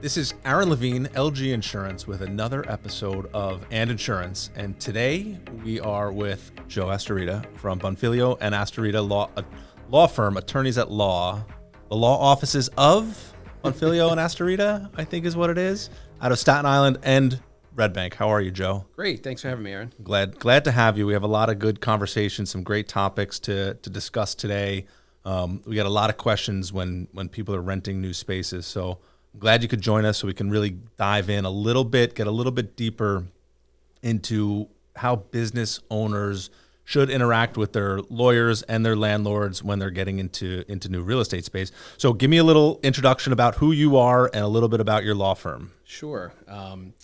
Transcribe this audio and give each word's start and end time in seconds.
This 0.00 0.16
is 0.16 0.34
Aaron 0.44 0.70
Levine, 0.70 1.06
LG 1.06 1.52
Insurance, 1.52 2.06
with 2.06 2.22
another 2.22 2.64
episode 2.70 3.28
of 3.34 3.66
And 3.72 3.90
Insurance. 3.90 4.50
And 4.54 4.78
today 4.78 5.40
we 5.64 5.80
are 5.80 6.12
with 6.12 6.52
Joe 6.68 6.86
Asterita 6.86 7.44
from 7.56 7.80
Bonfiglio 7.80 8.38
and 8.40 8.54
Asterita 8.54 9.06
Law, 9.06 9.28
uh, 9.36 9.42
law 9.90 10.06
firm, 10.06 10.36
attorneys 10.36 10.78
at 10.78 10.88
law, 10.88 11.44
the 11.88 11.96
law 11.96 12.16
offices 12.16 12.68
of 12.76 13.34
Bonfiglio 13.64 14.12
and 14.12 14.20
Asterita, 14.20 14.88
I 14.96 15.02
think 15.02 15.26
is 15.26 15.34
what 15.34 15.50
it 15.50 15.58
is, 15.58 15.90
out 16.22 16.30
of 16.30 16.38
Staten 16.38 16.64
Island 16.64 16.98
and 17.02 17.42
Red 17.74 17.92
Bank. 17.92 18.14
How 18.14 18.28
are 18.28 18.40
you, 18.40 18.52
Joe? 18.52 18.86
Great. 18.94 19.24
Thanks 19.24 19.42
for 19.42 19.48
having 19.48 19.64
me, 19.64 19.72
Aaron. 19.72 19.92
Glad 20.04 20.38
glad 20.38 20.64
to 20.66 20.70
have 20.70 20.96
you. 20.96 21.08
We 21.08 21.12
have 21.14 21.24
a 21.24 21.28
lot 21.28 21.50
of 21.50 21.58
good 21.58 21.80
conversations, 21.80 22.50
some 22.50 22.62
great 22.62 22.86
topics 22.86 23.40
to 23.40 23.74
to 23.74 23.90
discuss 23.90 24.36
today. 24.36 24.86
Um, 25.24 25.60
we 25.66 25.74
got 25.74 25.86
a 25.86 25.90
lot 25.90 26.08
of 26.08 26.16
questions 26.18 26.72
when 26.72 27.08
when 27.10 27.28
people 27.28 27.52
are 27.52 27.60
renting 27.60 28.00
new 28.00 28.12
spaces. 28.12 28.64
So 28.64 29.00
I'm 29.38 29.42
glad 29.42 29.62
you 29.62 29.68
could 29.68 29.80
join 29.80 30.04
us 30.04 30.18
so 30.18 30.26
we 30.26 30.34
can 30.34 30.50
really 30.50 30.78
dive 30.96 31.30
in 31.30 31.44
a 31.44 31.50
little 31.50 31.84
bit, 31.84 32.16
get 32.16 32.26
a 32.26 32.30
little 32.32 32.50
bit 32.50 32.74
deeper 32.74 33.28
into 34.02 34.66
how 34.96 35.14
business 35.14 35.78
owners 35.92 36.50
should 36.84 37.08
interact 37.08 37.56
with 37.56 37.72
their 37.72 38.00
lawyers 38.10 38.62
and 38.62 38.84
their 38.84 38.96
landlords 38.96 39.62
when 39.62 39.78
they're 39.78 39.92
getting 39.92 40.18
into 40.18 40.64
into 40.66 40.88
new 40.88 41.02
real 41.02 41.20
estate 41.20 41.44
space. 41.44 41.70
So 41.98 42.12
give 42.12 42.28
me 42.28 42.38
a 42.38 42.42
little 42.42 42.80
introduction 42.82 43.32
about 43.32 43.54
who 43.54 43.70
you 43.70 43.96
are 43.96 44.28
and 44.34 44.42
a 44.42 44.48
little 44.48 44.68
bit 44.68 44.80
about 44.80 45.04
your 45.04 45.14
law 45.14 45.34
firm. 45.34 45.70
Sure. 45.84 46.32
Um, 46.48 46.94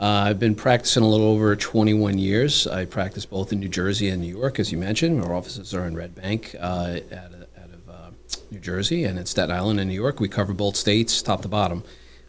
uh, 0.00 0.24
I've 0.26 0.40
been 0.40 0.56
practicing 0.56 1.04
a 1.04 1.08
little 1.08 1.28
over 1.28 1.54
21 1.54 2.18
years. 2.18 2.66
I 2.66 2.84
practice 2.84 3.26
both 3.26 3.52
in 3.52 3.60
New 3.60 3.68
Jersey 3.68 4.08
and 4.08 4.20
New 4.20 4.36
York, 4.36 4.58
as 4.58 4.72
you 4.72 4.78
mentioned. 4.78 5.22
Our 5.22 5.32
offices 5.32 5.72
are 5.72 5.86
in 5.86 5.94
Red 5.94 6.16
Bank 6.16 6.56
uh, 6.58 6.98
out 7.12 7.32
of, 7.32 7.46
out 7.56 7.70
of 7.72 7.88
uh, 7.88 8.10
New 8.54 8.60
Jersey 8.60 9.02
and 9.04 9.18
in 9.18 9.26
Staten 9.26 9.54
Island 9.54 9.80
and 9.80 9.90
New 9.90 9.96
York. 9.96 10.20
We 10.20 10.28
cover 10.28 10.54
both 10.54 10.76
states, 10.76 11.20
top 11.20 11.42
to 11.42 11.48
bottom. 11.48 11.82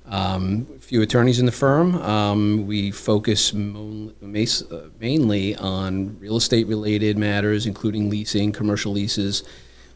Um, 0.08 0.68
a 0.76 0.80
few 0.80 1.02
attorneys 1.02 1.40
in 1.40 1.46
the 1.46 1.52
firm. 1.52 1.96
Um, 2.02 2.68
we 2.68 2.92
focus 2.92 3.54
mo- 3.54 4.12
uh, 4.22 4.80
mainly 5.00 5.56
on 5.56 6.20
real 6.20 6.38
estate 6.38 6.68
related 6.68 7.18
matters, 7.18 7.66
including 7.68 8.10
leasing, 8.10 8.52
commercial 8.52 8.92
leases, 8.92 9.44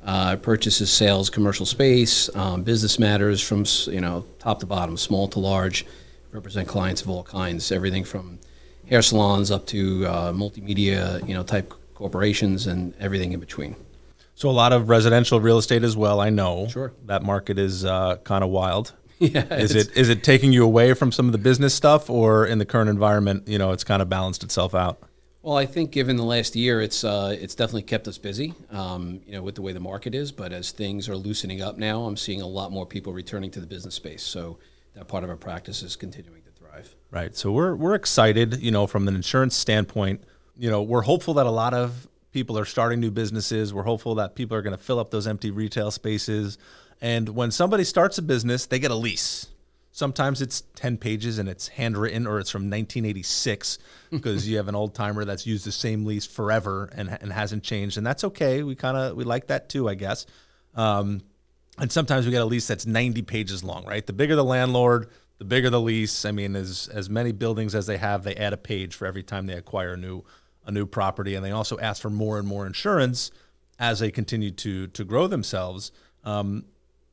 uh, 0.06 0.36
purchases, 0.38 0.92
sales, 0.92 1.30
commercial 1.30 1.66
space, 1.66 2.34
um, 2.36 2.64
business 2.64 2.98
matters 3.00 3.42
from 3.42 3.66
you 3.92 4.02
know 4.02 4.26
top 4.40 4.60
to 4.60 4.66
bottom, 4.66 4.98
small 4.98 5.28
to 5.28 5.40
large. 5.40 5.86
Represent 6.32 6.68
clients 6.68 7.02
of 7.02 7.10
all 7.10 7.24
kinds, 7.24 7.72
everything 7.72 8.04
from 8.04 8.40
hair 8.88 9.02
salons 9.02 9.50
up 9.50 9.66
to 9.68 10.06
uh, 10.06 10.32
multimedia, 10.32 11.28
you 11.28 11.34
know, 11.34 11.42
type 11.42 11.74
corporations 11.96 12.68
and 12.68 12.94
everything 13.00 13.32
in 13.32 13.40
between. 13.40 13.76
So 14.40 14.50
a 14.50 14.52
lot 14.52 14.72
of 14.72 14.88
residential 14.88 15.42
real 15.42 15.58
estate 15.58 15.84
as 15.84 15.98
well. 15.98 16.22
I 16.22 16.30
know. 16.30 16.70
Sure. 16.70 16.94
That 17.08 17.24
market 17.24 17.60
is 17.60 17.84
uh, 17.84 18.16
kind 18.24 18.42
of 18.42 18.50
wild. 18.50 18.94
yeah, 19.20 19.54
Is 19.54 19.76
it's- 19.76 20.08
it 20.08 20.24
taking 20.24 20.54
you 20.54 20.64
away 20.64 20.94
from 20.94 21.12
some 21.12 21.26
of 21.26 21.34
the 21.34 21.38
business 21.38 21.74
stuff, 21.74 22.10
or 22.10 22.46
in 22.46 22.58
the 22.58 22.66
current 22.66 22.90
environment, 22.90 23.50
you 23.50 23.58
know, 23.58 23.72
it's 23.72 23.84
kind 23.84 24.02
of 24.02 24.08
balanced 24.08 24.46
itself 24.46 24.74
out? 24.74 24.98
Well, 25.42 25.58
I 25.58 25.66
think 25.66 25.92
given 25.92 26.16
the 26.16 26.24
last 26.24 26.56
year, 26.56 26.80
it's 26.80 27.04
uh, 27.04 27.36
it's 27.38 27.54
definitely 27.54 27.82
kept 27.82 28.08
us 28.08 28.18
busy. 28.18 28.54
Um, 28.72 29.20
you 29.26 29.34
know, 29.34 29.42
with 29.42 29.56
the 29.56 29.62
way 29.62 29.74
the 29.74 29.82
market 29.82 30.16
is, 30.16 30.32
but 30.32 30.54
as 30.54 30.72
things 30.72 31.10
are 31.10 31.18
loosening 31.18 31.62
up 31.62 31.78
now, 31.78 32.04
I'm 32.04 32.16
seeing 32.16 32.42
a 32.42 32.48
lot 32.48 32.72
more 32.72 32.86
people 32.86 33.12
returning 33.12 33.52
to 33.52 33.60
the 33.60 33.68
business 33.68 33.96
space. 33.96 34.24
So 34.24 34.60
that 34.94 35.10
part 35.10 35.26
of 35.26 35.30
our 35.30 35.36
practice 35.36 35.84
is 35.84 35.98
continuing 35.98 36.44
to 36.44 36.52
thrive. 36.52 36.96
Right. 37.12 37.36
So 37.36 37.52
we're 37.52 37.76
we're 37.76 37.96
excited, 37.96 38.62
you 38.62 38.72
know, 38.72 38.88
from 38.88 39.06
an 39.10 39.16
insurance 39.16 39.58
standpoint. 39.58 40.24
You 40.56 40.70
know, 40.70 40.82
we're 40.82 41.02
hopeful 41.04 41.34
that 41.36 41.46
a 41.46 41.52
lot 41.52 41.74
of 41.74 42.09
people 42.32 42.58
are 42.58 42.66
starting 42.66 43.00
new 43.00 43.12
businesses. 43.12 43.74
We're 43.74 43.84
hopeful 43.84 44.16
that 44.16 44.36
people 44.36 44.56
are 44.58 44.62
going 44.62 44.76
to 44.76 44.84
fill 44.84 45.00
up 45.00 45.12
those 45.12 45.28
empty 45.28 45.52
retail 45.52 45.92
spaces. 45.92 46.58
And 47.02 47.30
when 47.30 47.52
somebody 47.52 47.84
starts 47.84 48.18
a 48.18 48.22
business, 48.22 48.66
they 48.66 48.80
get 48.80 48.92
a 48.92 48.96
lease. 48.96 49.48
Sometimes 49.92 50.42
it's 50.42 50.62
10 50.76 50.98
pages 50.98 51.40
and 51.40 51.50
it's 51.50 51.68
handwritten 51.70 52.28
or 52.28 52.40
it's 52.40 52.50
from 52.50 52.64
1986 52.64 53.80
because 54.12 54.48
you 54.48 54.58
have 54.58 54.68
an 54.68 54.76
old 54.76 54.94
timer 54.94 55.26
that's 55.26 55.48
used 55.48 55.66
the 55.66 55.72
same 55.72 56.06
lease 56.06 56.26
forever 56.26 56.90
and, 56.96 57.18
and 57.22 57.34
hasn't 57.34 57.64
changed. 57.64 57.98
And 57.98 58.06
that's 58.06 58.24
okay. 58.24 58.64
We 58.64 58.76
kind 58.76 58.96
of, 58.96 59.16
we 59.16 59.24
like 59.24 59.48
that 59.48 59.70
too, 59.70 59.90
I 59.90 59.96
guess. 59.96 60.26
Um, 60.76 61.22
and 61.80 61.92
sometimes 61.92 62.26
we 62.26 62.32
get 62.32 62.42
a 62.42 62.46
lease 62.46 62.68
that's 62.68 62.86
90 62.86 63.22
pages 63.24 63.64
long, 63.64 63.86
right? 63.86 64.06
The 64.06 64.14
bigger 64.14 64.36
the 64.36 64.44
landlord, 64.44 65.10
the 65.40 65.46
bigger 65.46 65.70
the 65.70 65.82
lease. 65.82 66.26
I 66.26 66.32
mean, 66.32 66.56
as 66.56 66.90
as 66.94 67.10
many 67.10 67.32
buildings 67.32 67.74
as 67.74 67.88
they 67.88 67.98
have, 67.98 68.24
they 68.24 68.36
add 68.36 68.54
a 68.54 68.58
page 68.58 68.96
for 68.96 69.08
every 69.08 69.24
time 69.24 69.48
they 69.48 69.54
acquire 69.54 69.94
a 69.94 69.98
new 69.98 70.24
a 70.66 70.72
new 70.72 70.86
property, 70.86 71.36
and 71.36 71.44
they 71.44 71.52
also 71.52 71.78
ask 71.80 72.02
for 72.02 72.10
more 72.10 72.38
and 72.38 72.48
more 72.48 72.66
insurance 72.68 73.32
as 73.80 74.00
they 74.00 74.12
continue 74.12 74.52
to 74.52 74.88
to 74.88 75.04
grow 75.04 75.28
themselves. 75.28 75.92
Um, 76.24 76.66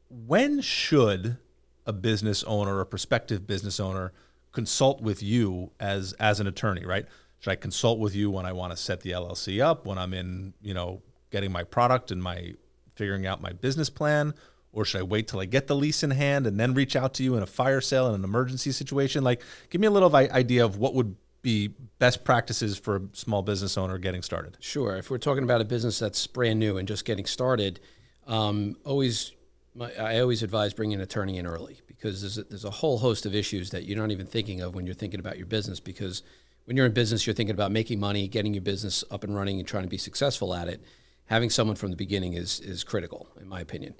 when 0.08 0.60
should 0.60 1.38
a 1.86 1.92
business 1.92 2.42
owner 2.44 2.80
a 2.80 2.86
prospective 2.86 3.46
business 3.46 3.78
owner 3.78 4.12
consult 4.52 5.00
with 5.00 5.22
you 5.22 5.70
as 5.78 6.12
as 6.14 6.40
an 6.40 6.46
attorney, 6.46 6.84
right? 6.84 7.06
Should 7.38 7.50
I 7.50 7.56
consult 7.56 7.98
with 7.98 8.14
you 8.14 8.30
when 8.30 8.46
I 8.46 8.52
want 8.52 8.72
to 8.72 8.76
set 8.76 9.02
the 9.02 9.10
LLC 9.10 9.60
up, 9.60 9.86
when 9.86 9.98
I'm 9.98 10.14
in, 10.14 10.54
you 10.62 10.74
know, 10.74 11.02
getting 11.30 11.52
my 11.52 11.62
product 11.62 12.10
and 12.10 12.22
my 12.22 12.54
figuring 12.94 13.26
out 13.26 13.42
my 13.42 13.52
business 13.52 13.90
plan, 13.90 14.34
or 14.72 14.84
should 14.84 15.00
I 15.00 15.04
wait 15.04 15.28
till 15.28 15.40
I 15.40 15.44
get 15.44 15.66
the 15.66 15.76
lease 15.76 16.02
in 16.02 16.10
hand 16.10 16.46
and 16.46 16.58
then 16.58 16.74
reach 16.74 16.96
out 16.96 17.12
to 17.14 17.22
you 17.22 17.36
in 17.36 17.42
a 17.42 17.46
fire 17.46 17.80
sale 17.80 18.08
in 18.08 18.14
an 18.14 18.24
emergency 18.24 18.72
situation? 18.72 19.22
Like, 19.22 19.42
give 19.68 19.80
me 19.80 19.86
a 19.86 19.90
little 19.90 20.14
idea 20.16 20.64
of 20.64 20.78
what 20.78 20.94
would 20.94 21.16
be 21.42 21.68
best 21.98 22.24
practices 22.24 22.76
for 22.78 22.96
a 22.96 23.02
small 23.12 23.42
business 23.42 23.78
owner 23.78 23.98
getting 23.98 24.22
started. 24.22 24.56
Sure. 24.60 24.96
If 24.96 25.10
we're 25.10 25.18
talking 25.18 25.44
about 25.44 25.60
a 25.60 25.64
business 25.64 25.98
that's 25.98 26.26
brand 26.26 26.58
new 26.58 26.76
and 26.76 26.88
just 26.88 27.04
getting 27.04 27.26
started, 27.26 27.80
um, 28.26 28.76
always 28.84 29.32
my, 29.74 29.92
I 29.94 30.20
always 30.20 30.42
advise 30.42 30.74
bringing 30.74 30.96
an 30.96 31.02
attorney 31.02 31.38
in 31.38 31.46
early 31.46 31.80
because 31.86 32.20
there's 32.20 32.38
a, 32.38 32.44
there's 32.44 32.64
a 32.64 32.70
whole 32.70 32.98
host 32.98 33.26
of 33.26 33.34
issues 33.34 33.70
that 33.70 33.84
you're 33.84 33.98
not 33.98 34.10
even 34.10 34.26
thinking 34.26 34.60
of 34.60 34.74
when 34.74 34.86
you're 34.86 34.94
thinking 34.94 35.20
about 35.20 35.36
your 35.36 35.46
business. 35.46 35.80
Because 35.80 36.22
when 36.64 36.76
you're 36.76 36.86
in 36.86 36.92
business, 36.92 37.26
you're 37.26 37.34
thinking 37.34 37.54
about 37.54 37.70
making 37.70 38.00
money, 38.00 38.26
getting 38.26 38.54
your 38.54 38.62
business 38.62 39.04
up 39.10 39.22
and 39.22 39.36
running, 39.36 39.58
and 39.58 39.68
trying 39.68 39.84
to 39.84 39.88
be 39.88 39.98
successful 39.98 40.54
at 40.54 40.68
it. 40.68 40.82
Having 41.26 41.50
someone 41.50 41.76
from 41.76 41.90
the 41.90 41.96
beginning 41.96 42.34
is 42.34 42.60
is 42.60 42.84
critical, 42.84 43.28
in 43.40 43.48
my 43.48 43.60
opinion. 43.60 43.94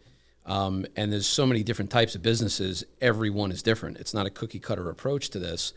Um, 0.46 0.86
and 0.94 1.12
there's 1.12 1.26
so 1.26 1.44
many 1.44 1.62
different 1.62 1.90
types 1.90 2.14
of 2.14 2.22
businesses. 2.22 2.84
Every 3.00 3.30
one 3.30 3.50
is 3.50 3.62
different. 3.62 3.98
It's 3.98 4.14
not 4.14 4.26
a 4.26 4.30
cookie 4.30 4.60
cutter 4.60 4.88
approach 4.88 5.30
to 5.30 5.40
this. 5.40 5.72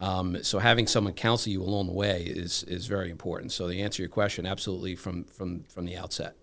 Um, 0.00 0.42
so 0.42 0.58
having 0.58 0.86
someone 0.86 1.12
counsel 1.12 1.52
you 1.52 1.62
along 1.62 1.86
the 1.86 1.92
way 1.92 2.22
is 2.22 2.64
is 2.64 2.86
very 2.86 3.10
important. 3.10 3.52
So 3.52 3.68
to 3.68 3.78
answer 3.78 4.02
your 4.02 4.08
question, 4.08 4.46
absolutely 4.46 4.96
from 4.96 5.24
from 5.24 5.64
from 5.64 5.84
the 5.84 5.96
outset. 5.96 6.36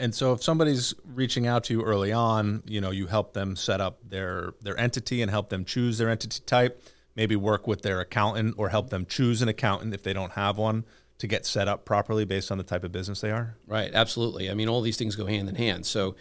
And 0.00 0.14
so 0.14 0.32
if 0.32 0.44
somebody's 0.44 0.94
reaching 1.04 1.48
out 1.48 1.64
to 1.64 1.74
you 1.74 1.82
early 1.82 2.12
on, 2.12 2.62
you 2.66 2.80
know, 2.80 2.92
you 2.92 3.08
help 3.08 3.32
them 3.32 3.56
set 3.56 3.80
up 3.80 3.98
their 4.08 4.54
their 4.62 4.78
entity 4.78 5.20
and 5.22 5.30
help 5.30 5.48
them 5.48 5.64
choose 5.64 5.98
their 5.98 6.08
entity 6.08 6.40
type, 6.46 6.80
maybe 7.16 7.34
work 7.34 7.66
with 7.66 7.82
their 7.82 8.00
accountant 8.00 8.54
or 8.56 8.68
help 8.68 8.90
them 8.90 9.04
choose 9.06 9.42
an 9.42 9.48
accountant 9.48 9.92
if 9.92 10.04
they 10.04 10.12
don't 10.12 10.32
have 10.32 10.56
one 10.56 10.84
to 11.18 11.26
get 11.26 11.44
set 11.44 11.66
up 11.66 11.84
properly 11.84 12.24
based 12.24 12.52
on 12.52 12.58
the 12.58 12.64
type 12.64 12.84
of 12.84 12.92
business 12.92 13.20
they 13.20 13.32
are. 13.32 13.56
Right, 13.66 13.90
absolutely. 13.92 14.48
I 14.48 14.54
mean, 14.54 14.68
all 14.68 14.80
these 14.80 14.96
things 14.96 15.16
go 15.16 15.26
hand 15.26 15.48
in 15.48 15.56
hand. 15.56 15.84
So, 15.84 16.14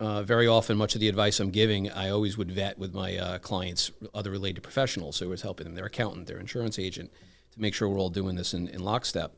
uh, 0.00 0.22
very 0.22 0.46
often, 0.46 0.76
much 0.76 0.94
of 0.94 1.00
the 1.00 1.08
advice 1.08 1.40
I'm 1.40 1.50
giving, 1.50 1.90
I 1.90 2.10
always 2.10 2.36
would 2.36 2.50
vet 2.50 2.78
with 2.78 2.94
my 2.94 3.16
uh, 3.16 3.38
clients, 3.38 3.90
other 4.12 4.30
related 4.30 4.62
professionals. 4.62 5.16
So, 5.16 5.26
I 5.26 5.28
was 5.28 5.42
helping 5.42 5.64
them, 5.64 5.74
their 5.74 5.86
accountant, 5.86 6.26
their 6.26 6.38
insurance 6.38 6.78
agent, 6.78 7.10
to 7.52 7.60
make 7.60 7.74
sure 7.74 7.88
we're 7.88 7.98
all 7.98 8.10
doing 8.10 8.36
this 8.36 8.54
in, 8.54 8.68
in 8.68 8.82
lockstep. 8.82 9.32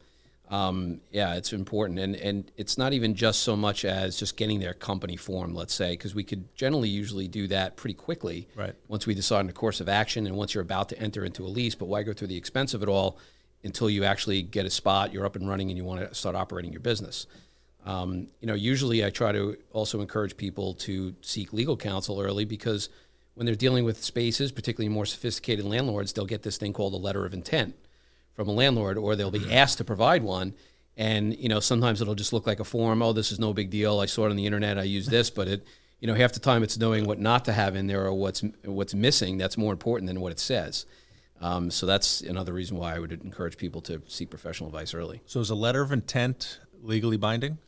Um, 0.48 1.00
yeah, 1.10 1.34
it's 1.34 1.52
important, 1.52 1.98
and 1.98 2.14
and 2.14 2.50
it's 2.56 2.78
not 2.78 2.92
even 2.92 3.16
just 3.16 3.40
so 3.42 3.56
much 3.56 3.84
as 3.84 4.16
just 4.16 4.36
getting 4.36 4.60
their 4.60 4.74
company 4.74 5.16
form, 5.16 5.54
let's 5.54 5.74
say, 5.74 5.90
because 5.90 6.14
we 6.14 6.22
could 6.22 6.54
generally 6.54 6.88
usually 6.88 7.26
do 7.26 7.48
that 7.48 7.76
pretty 7.76 7.94
quickly. 7.94 8.46
Right. 8.54 8.74
Once 8.86 9.06
we 9.06 9.14
decide 9.14 9.40
on 9.40 9.48
a 9.48 9.52
course 9.52 9.80
of 9.80 9.88
action, 9.88 10.24
and 10.26 10.36
once 10.36 10.54
you're 10.54 10.62
about 10.62 10.88
to 10.90 10.98
enter 11.00 11.24
into 11.24 11.44
a 11.44 11.48
lease, 11.48 11.74
but 11.74 11.86
why 11.86 12.04
go 12.04 12.12
through 12.12 12.28
the 12.28 12.36
expense 12.36 12.74
of 12.74 12.82
it 12.82 12.88
all 12.88 13.18
until 13.64 13.90
you 13.90 14.04
actually 14.04 14.42
get 14.42 14.64
a 14.66 14.70
spot, 14.70 15.12
you're 15.12 15.26
up 15.26 15.34
and 15.34 15.48
running, 15.48 15.68
and 15.70 15.76
you 15.76 15.84
want 15.84 16.00
to 16.00 16.14
start 16.14 16.36
operating 16.36 16.72
your 16.72 16.80
business? 16.80 17.26
Um, 17.86 18.26
you 18.40 18.48
know, 18.48 18.54
usually 18.54 19.04
I 19.04 19.10
try 19.10 19.30
to 19.32 19.56
also 19.70 20.00
encourage 20.00 20.36
people 20.36 20.74
to 20.74 21.14
seek 21.22 21.52
legal 21.52 21.76
counsel 21.76 22.20
early 22.20 22.44
because 22.44 22.88
when 23.34 23.46
they're 23.46 23.54
dealing 23.54 23.84
with 23.84 24.02
spaces, 24.02 24.50
particularly 24.50 24.92
more 24.92 25.06
sophisticated 25.06 25.64
landlords, 25.64 26.12
they'll 26.12 26.26
get 26.26 26.42
this 26.42 26.56
thing 26.56 26.72
called 26.72 26.94
a 26.94 26.98
letter 26.98 27.24
of 27.24 27.32
intent 27.32 27.76
from 28.34 28.48
a 28.48 28.52
landlord, 28.52 28.98
or 28.98 29.14
they'll 29.14 29.30
be 29.30 29.52
asked 29.52 29.78
to 29.78 29.84
provide 29.84 30.22
one. 30.22 30.54
And 30.96 31.36
you 31.36 31.48
know, 31.48 31.60
sometimes 31.60 32.02
it'll 32.02 32.14
just 32.14 32.32
look 32.32 32.46
like 32.46 32.60
a 32.60 32.64
form. 32.64 33.02
Oh, 33.02 33.12
this 33.12 33.30
is 33.30 33.38
no 33.38 33.52
big 33.52 33.70
deal. 33.70 34.00
I 34.00 34.06
saw 34.06 34.26
it 34.26 34.30
on 34.30 34.36
the 34.36 34.46
internet. 34.46 34.78
I 34.78 34.82
use 34.82 35.06
this, 35.06 35.30
but 35.30 35.46
it, 35.46 35.66
you 36.00 36.08
know, 36.08 36.14
half 36.14 36.32
the 36.32 36.40
time 36.40 36.62
it's 36.62 36.78
knowing 36.78 37.04
what 37.04 37.20
not 37.20 37.44
to 37.44 37.52
have 37.52 37.76
in 37.76 37.86
there 37.86 38.04
or 38.04 38.14
what's 38.14 38.42
what's 38.64 38.94
missing. 38.94 39.38
That's 39.38 39.56
more 39.56 39.72
important 39.72 40.08
than 40.08 40.20
what 40.20 40.32
it 40.32 40.40
says. 40.40 40.86
Um, 41.40 41.70
so 41.70 41.86
that's 41.86 42.22
another 42.22 42.52
reason 42.52 42.78
why 42.78 42.96
I 42.96 42.98
would 42.98 43.12
encourage 43.12 43.58
people 43.58 43.82
to 43.82 44.02
seek 44.06 44.30
professional 44.30 44.68
advice 44.68 44.94
early. 44.94 45.20
So 45.26 45.40
is 45.40 45.50
a 45.50 45.54
letter 45.54 45.82
of 45.82 45.92
intent 45.92 46.60
legally 46.82 47.18
binding? 47.18 47.58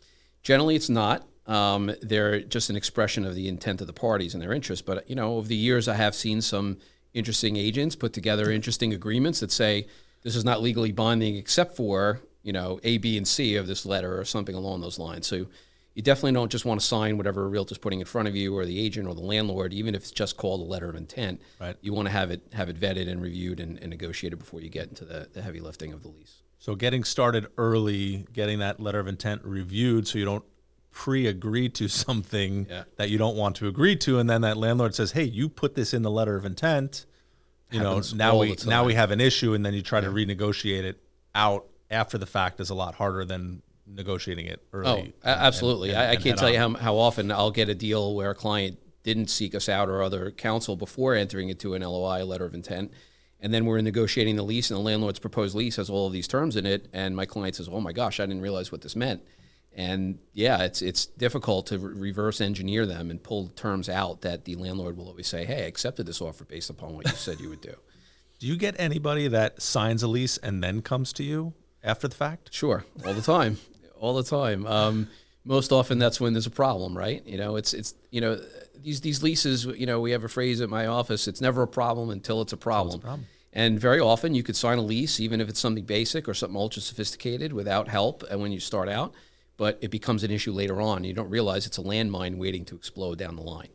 Generally, 0.42 0.76
it's 0.76 0.88
not. 0.88 1.26
Um, 1.46 1.90
they're 2.02 2.40
just 2.40 2.68
an 2.68 2.76
expression 2.76 3.24
of 3.24 3.34
the 3.34 3.48
intent 3.48 3.80
of 3.80 3.86
the 3.86 3.92
parties 3.92 4.34
and 4.34 4.42
their 4.42 4.52
interests. 4.52 4.82
But 4.82 5.08
you 5.08 5.16
know, 5.16 5.36
over 5.36 5.48
the 5.48 5.56
years, 5.56 5.88
I 5.88 5.94
have 5.94 6.14
seen 6.14 6.42
some 6.42 6.78
interesting 7.14 7.56
agents 7.56 7.96
put 7.96 8.12
together 8.12 8.50
interesting 8.50 8.92
agreements 8.92 9.40
that 9.40 9.50
say 9.50 9.86
this 10.22 10.36
is 10.36 10.44
not 10.44 10.60
legally 10.60 10.92
binding 10.92 11.36
except 11.36 11.74
for 11.74 12.20
you 12.42 12.52
know 12.52 12.80
A, 12.84 12.98
B, 12.98 13.16
and 13.16 13.26
C 13.26 13.56
of 13.56 13.66
this 13.66 13.86
letter 13.86 14.18
or 14.18 14.24
something 14.24 14.54
along 14.54 14.82
those 14.82 14.98
lines. 14.98 15.26
So 15.26 15.46
you 15.94 16.02
definitely 16.02 16.32
don't 16.32 16.52
just 16.52 16.64
want 16.64 16.80
to 16.80 16.86
sign 16.86 17.16
whatever 17.16 17.44
a 17.44 17.48
realtor's 17.48 17.78
putting 17.78 17.98
in 17.98 18.06
front 18.06 18.28
of 18.28 18.36
you 18.36 18.56
or 18.56 18.64
the 18.64 18.78
agent 18.78 19.08
or 19.08 19.14
the 19.14 19.20
landlord, 19.20 19.72
even 19.72 19.96
if 19.96 20.02
it's 20.02 20.12
just 20.12 20.36
called 20.36 20.60
a 20.60 20.64
letter 20.64 20.88
of 20.88 20.94
intent. 20.94 21.40
Right. 21.60 21.76
You 21.80 21.92
want 21.92 22.06
to 22.06 22.12
have 22.12 22.30
it 22.30 22.42
have 22.52 22.68
it 22.68 22.78
vetted 22.78 23.10
and 23.10 23.20
reviewed 23.20 23.58
and, 23.58 23.78
and 23.78 23.90
negotiated 23.90 24.38
before 24.38 24.60
you 24.60 24.68
get 24.68 24.90
into 24.90 25.04
the, 25.04 25.28
the 25.32 25.42
heavy 25.42 25.60
lifting 25.60 25.92
of 25.92 26.02
the 26.02 26.08
lease. 26.08 26.42
So 26.58 26.74
getting 26.74 27.04
started 27.04 27.46
early, 27.56 28.26
getting 28.32 28.58
that 28.58 28.80
letter 28.80 28.98
of 28.98 29.06
intent 29.06 29.42
reviewed 29.44 30.06
so 30.08 30.18
you 30.18 30.24
don't 30.24 30.44
pre-agree 30.90 31.68
to 31.70 31.88
something 31.88 32.66
Yeah. 32.68 32.84
that 32.96 33.10
you 33.10 33.18
don't 33.18 33.36
want 33.36 33.56
to 33.56 33.68
agree 33.68 33.96
to 33.96 34.18
and 34.18 34.28
then 34.28 34.40
that 34.42 34.56
landlord 34.56 34.94
says, 34.94 35.12
"Hey, 35.12 35.24
you 35.24 35.48
put 35.48 35.74
this 35.74 35.94
in 35.94 36.02
the 36.02 36.10
letter 36.10 36.36
of 36.36 36.44
intent." 36.44 37.06
You 37.70 37.80
Happens 37.80 38.14
know, 38.14 38.32
now 38.32 38.38
we 38.38 38.56
now 38.66 38.84
we 38.84 38.94
have 38.94 39.10
an 39.10 39.20
issue 39.20 39.52
and 39.54 39.64
then 39.64 39.74
you 39.74 39.82
try 39.82 40.00
to 40.00 40.08
renegotiate 40.08 40.84
it 40.84 41.02
out 41.34 41.66
after 41.90 42.16
the 42.18 42.26
fact 42.26 42.60
is 42.60 42.70
a 42.70 42.74
lot 42.74 42.94
harder 42.94 43.24
than 43.24 43.62
negotiating 43.86 44.46
it 44.46 44.60
Oh, 44.72 44.78
early. 44.78 45.14
a- 45.22 45.28
absolutely. 45.28 45.90
and- 45.90 45.98
I, 45.98 46.10
I 46.12 46.16
can't 46.16 46.38
tell 46.38 46.50
you 46.50 46.58
how, 46.58 46.74
how 46.74 46.96
often 46.96 47.30
I'll 47.30 47.50
get 47.50 47.68
a 47.68 47.74
deal 47.74 48.14
where 48.14 48.30
a 48.30 48.34
client 48.34 48.78
didn't 49.02 49.28
seek 49.28 49.54
us 49.54 49.68
out 49.68 49.88
or 49.88 50.02
other 50.02 50.30
counsel 50.30 50.76
before 50.76 51.14
entering 51.14 51.48
into 51.50 51.74
an 51.74 51.82
LOI, 51.82 52.24
letter 52.24 52.44
of 52.46 52.52
intent. 52.54 52.90
And 53.40 53.54
then 53.54 53.66
we're 53.66 53.80
negotiating 53.80 54.34
the 54.36 54.42
lease, 54.42 54.70
and 54.70 54.78
the 54.78 54.82
landlord's 54.82 55.20
proposed 55.20 55.54
lease 55.54 55.76
has 55.76 55.88
all 55.88 56.08
of 56.08 56.12
these 56.12 56.26
terms 56.26 56.56
in 56.56 56.66
it. 56.66 56.88
And 56.92 57.14
my 57.14 57.24
client 57.24 57.54
says, 57.54 57.68
"Oh 57.70 57.80
my 57.80 57.92
gosh, 57.92 58.18
I 58.18 58.26
didn't 58.26 58.42
realize 58.42 58.72
what 58.72 58.80
this 58.80 58.96
meant." 58.96 59.22
And 59.72 60.18
yeah, 60.32 60.64
it's 60.64 60.82
it's 60.82 61.06
difficult 61.06 61.66
to 61.68 61.78
re- 61.78 62.08
reverse 62.08 62.40
engineer 62.40 62.84
them 62.84 63.10
and 63.10 63.22
pull 63.22 63.48
terms 63.50 63.88
out 63.88 64.22
that 64.22 64.44
the 64.44 64.56
landlord 64.56 64.96
will 64.96 65.08
always 65.08 65.28
say, 65.28 65.44
"Hey, 65.44 65.64
I 65.64 65.66
accepted 65.66 66.06
this 66.06 66.20
offer 66.20 66.44
based 66.44 66.68
upon 66.68 66.94
what 66.94 67.06
you 67.06 67.14
said 67.14 67.38
you 67.40 67.48
would 67.48 67.60
do." 67.60 67.74
Do 68.40 68.46
you 68.46 68.56
get 68.56 68.74
anybody 68.78 69.28
that 69.28 69.62
signs 69.62 70.02
a 70.02 70.08
lease 70.08 70.36
and 70.38 70.62
then 70.62 70.82
comes 70.82 71.12
to 71.14 71.22
you 71.22 71.54
after 71.82 72.08
the 72.08 72.16
fact? 72.16 72.52
Sure, 72.52 72.84
all 73.04 73.14
the 73.14 73.22
time, 73.22 73.58
all 73.96 74.14
the 74.14 74.24
time. 74.24 74.66
Um, 74.66 75.08
most 75.44 75.72
often, 75.72 75.98
that's 75.98 76.20
when 76.20 76.34
there's 76.34 76.46
a 76.46 76.50
problem, 76.50 76.96
right? 76.96 77.24
You 77.26 77.38
know, 77.38 77.56
it's 77.56 77.72
it's 77.72 77.94
you 78.10 78.20
know 78.20 78.40
these 78.82 79.00
these 79.00 79.22
leases. 79.22 79.64
You 79.64 79.86
know, 79.86 80.00
we 80.00 80.10
have 80.12 80.24
a 80.24 80.28
phrase 80.28 80.60
at 80.60 80.68
my 80.68 80.86
office: 80.86 81.28
"It's 81.28 81.40
never 81.40 81.62
a 81.62 81.68
problem 81.68 82.10
until 82.10 82.40
it's 82.40 82.52
a 82.52 82.56
problem." 82.56 83.00
Problem, 83.00 83.26
And 83.52 83.80
very 83.80 84.00
often, 84.00 84.34
you 84.34 84.42
could 84.42 84.56
sign 84.56 84.78
a 84.78 84.82
lease, 84.82 85.20
even 85.20 85.40
if 85.40 85.48
it's 85.48 85.60
something 85.60 85.84
basic 85.84 86.28
or 86.28 86.34
something 86.34 86.56
ultra 86.56 86.82
sophisticated, 86.82 87.52
without 87.52 87.88
help, 87.88 88.22
and 88.30 88.40
when 88.40 88.52
you 88.52 88.60
start 88.60 88.88
out, 88.88 89.14
but 89.56 89.78
it 89.80 89.90
becomes 89.90 90.22
an 90.22 90.30
issue 90.30 90.52
later 90.52 90.80
on. 90.80 91.04
You 91.04 91.14
don't 91.14 91.30
realize 91.30 91.66
it's 91.66 91.78
a 91.78 91.82
landmine 91.82 92.36
waiting 92.36 92.64
to 92.66 92.76
explode 92.76 93.18
down 93.18 93.36
the 93.36 93.42
line. 93.42 93.68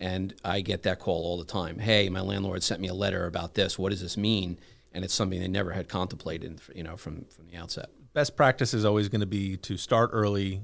And 0.00 0.34
I 0.44 0.60
get 0.60 0.82
that 0.84 0.98
call 1.00 1.24
all 1.24 1.38
the 1.38 1.44
time. 1.44 1.78
Hey, 1.78 2.08
my 2.08 2.20
landlord 2.20 2.62
sent 2.62 2.80
me 2.80 2.88
a 2.88 2.94
letter 2.94 3.26
about 3.26 3.54
this. 3.54 3.78
What 3.78 3.90
does 3.90 4.00
this 4.00 4.16
mean? 4.16 4.58
And 4.92 5.04
it's 5.04 5.14
something 5.14 5.40
they 5.40 5.48
never 5.48 5.72
had 5.72 5.88
contemplated, 5.88 6.60
you 6.74 6.82
know, 6.82 6.96
from 6.96 7.24
from 7.26 7.46
the 7.48 7.56
outset. 7.56 7.90
best 8.14 8.36
practice 8.36 8.72
is 8.74 8.84
always 8.84 9.08
going 9.08 9.20
to 9.20 9.26
be 9.26 9.56
to 9.58 9.76
start 9.76 10.10
early, 10.12 10.62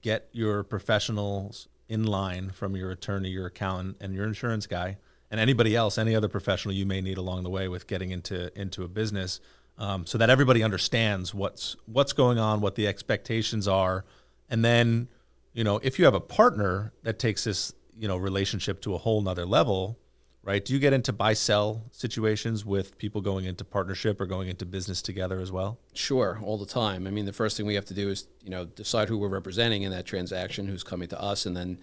get 0.00 0.28
your 0.32 0.64
professionals 0.64 1.68
in 1.88 2.04
line 2.04 2.50
from 2.50 2.76
your 2.76 2.90
attorney, 2.90 3.30
your 3.30 3.46
accountant, 3.46 3.96
and 4.00 4.14
your 4.14 4.24
insurance 4.24 4.66
guy, 4.66 4.98
and 5.30 5.40
anybody 5.40 5.74
else, 5.74 5.98
any 5.98 6.14
other 6.14 6.28
professional 6.28 6.74
you 6.74 6.86
may 6.86 7.00
need 7.00 7.18
along 7.18 7.42
the 7.42 7.50
way 7.50 7.68
with 7.68 7.86
getting 7.86 8.10
into 8.10 8.56
into 8.58 8.82
a 8.84 8.88
business, 8.88 9.40
um, 9.78 10.06
so 10.06 10.18
that 10.18 10.30
everybody 10.30 10.62
understands 10.62 11.34
what's 11.34 11.76
what's 11.86 12.12
going 12.12 12.38
on, 12.38 12.60
what 12.60 12.74
the 12.74 12.86
expectations 12.86 13.66
are, 13.66 14.04
and 14.48 14.64
then 14.64 15.08
you 15.52 15.64
know 15.64 15.78
if 15.82 15.98
you 15.98 16.04
have 16.04 16.14
a 16.14 16.20
partner 16.20 16.92
that 17.02 17.18
takes 17.18 17.44
this 17.44 17.72
you 17.96 18.08
know 18.08 18.16
relationship 18.16 18.80
to 18.82 18.94
a 18.94 18.98
whole 18.98 19.20
nother 19.20 19.46
level 19.46 19.98
right 20.42 20.64
do 20.64 20.72
you 20.72 20.78
get 20.78 20.92
into 20.92 21.12
buy 21.12 21.32
sell 21.32 21.82
situations 21.90 22.64
with 22.64 22.96
people 22.98 23.20
going 23.20 23.44
into 23.44 23.64
partnership 23.64 24.20
or 24.20 24.26
going 24.26 24.48
into 24.48 24.64
business 24.64 25.02
together 25.02 25.40
as 25.40 25.50
well 25.52 25.78
Sure, 25.94 26.38
all 26.42 26.56
the 26.58 26.66
time. 26.66 27.06
I 27.06 27.10
mean, 27.10 27.26
the 27.26 27.32
first 27.32 27.56
thing 27.56 27.66
we 27.66 27.74
have 27.74 27.84
to 27.86 27.94
do 27.94 28.08
is, 28.08 28.28
you 28.42 28.50
know, 28.50 28.64
decide 28.64 29.08
who 29.08 29.18
we're 29.18 29.28
representing 29.28 29.82
in 29.82 29.90
that 29.90 30.06
transaction, 30.06 30.68
who's 30.68 30.84
coming 30.84 31.08
to 31.08 31.20
us, 31.20 31.44
and 31.44 31.56
then, 31.56 31.78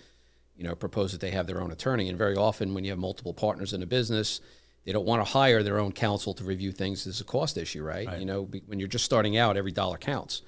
you 0.56 0.63
know, 0.63 0.74
propose 0.74 1.12
that 1.12 1.19
they 1.19 1.31
have 1.31 1.48
their 1.48 1.62
own 1.62 1.69
attorney. 1.72 2.07
And 2.07 2.18
very 2.18 2.38
often, 2.38 2.74
when 2.74 2.86
you 2.86 2.92
have 2.92 3.00
multiple 3.00 3.34
partners 3.34 3.74
in 3.74 3.84
a 3.84 3.86
business, 3.86 4.40
they 4.86 4.94
don't 4.94 5.06
want 5.06 5.19
to 5.25 5.30
hire 5.30 5.63
their 5.63 5.80
own 5.80 5.92
counsel 5.92 6.34
to 6.36 6.46
review 6.46 6.72
things. 6.72 7.06
It's 7.06 7.19
a 7.19 7.25
cost 7.25 7.58
issue, 7.58 7.84
right? 7.84 8.08
You 8.19 8.25
know, 8.25 8.46
be- 8.46 8.63
when 8.68 8.80
you're 8.80 8.88
just 8.88 9.04
starting 9.04 9.36
out, 9.36 9.58
every 9.58 9.74
dollar 9.74 9.98
counts. 9.98 10.44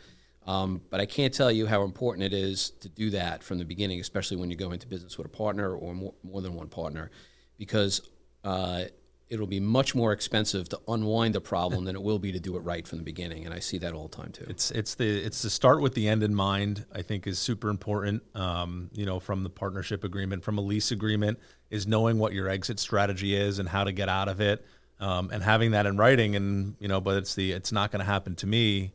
Um, 0.46 0.80
but 0.90 1.02
I 1.02 1.06
can't 1.06 1.34
tell 1.34 1.52
you 1.52 1.66
how 1.68 1.84
important 1.84 2.24
it 2.24 2.34
is 2.34 2.70
to 2.80 2.88
do 2.88 3.10
that 3.10 3.44
from 3.44 3.58
the 3.58 3.66
beginning, 3.66 4.00
especially 4.00 4.38
when 4.38 4.50
you 4.50 4.56
go 4.56 4.72
into 4.72 4.88
business 4.88 5.18
with 5.18 5.28
a 5.28 5.30
partner 5.30 5.76
or 5.76 5.94
more, 5.94 6.14
more 6.24 6.42
than 6.42 6.54
one 6.54 6.70
partner, 6.70 7.12
because 7.58 8.02
uh, 8.44 8.86
it'll 9.30 9.48
be 9.48 9.60
much 9.60 9.94
more 9.94 10.14
expensive 10.14 10.70
to 10.70 10.80
unwind 10.88 11.36
a 11.36 11.42
problem 11.42 11.84
than 11.86 11.96
it 11.96 12.02
will 12.02 12.20
be 12.20 12.32
to 12.32 12.40
do 12.40 12.56
it 12.56 12.60
right 12.60 12.88
from 12.88 12.98
the 12.98 13.04
beginning. 13.04 13.46
And 13.46 13.54
I 13.54 13.60
see 13.60 13.78
that 13.80 13.94
all 13.94 14.08
the 14.08 14.16
time 14.16 14.32
too. 14.32 14.46
It's 14.48 14.72
it's 14.72 14.96
the 14.96 15.08
it's 15.08 15.42
the 15.42 15.50
start 15.50 15.82
with 15.82 15.94
the 15.94 16.08
end 16.08 16.24
in 16.24 16.34
mind. 16.34 16.86
I 16.94 17.02
think 17.02 17.28
is 17.28 17.40
super 17.40 17.70
important. 17.70 18.24
Um, 18.36 18.90
you 18.94 19.06
know, 19.06 19.20
from 19.20 19.44
the 19.44 19.50
partnership 19.50 20.04
agreement, 20.04 20.44
from 20.44 20.58
a 20.58 20.62
lease 20.62 20.92
agreement, 20.92 21.40
is 21.70 21.86
knowing 21.88 22.20
what 22.20 22.34
your 22.34 22.48
exit 22.48 22.80
strategy 22.80 23.36
is 23.36 23.60
and 23.60 23.68
how 23.68 23.84
to 23.84 23.92
get 23.92 24.10
out 24.10 24.30
of 24.30 24.40
it, 24.40 24.66
um, 25.00 25.30
and 25.32 25.44
having 25.44 25.72
that 25.72 25.86
in 25.86 25.98
writing. 25.98 26.36
And 26.36 26.76
you 26.80 26.88
know, 26.88 27.02
but 27.02 27.18
it's 27.18 27.36
the 27.36 27.52
it's 27.52 27.72
not 27.72 27.92
going 27.92 28.00
to 28.00 28.06
happen 28.06 28.36
to 28.36 28.48
me, 28.48 28.94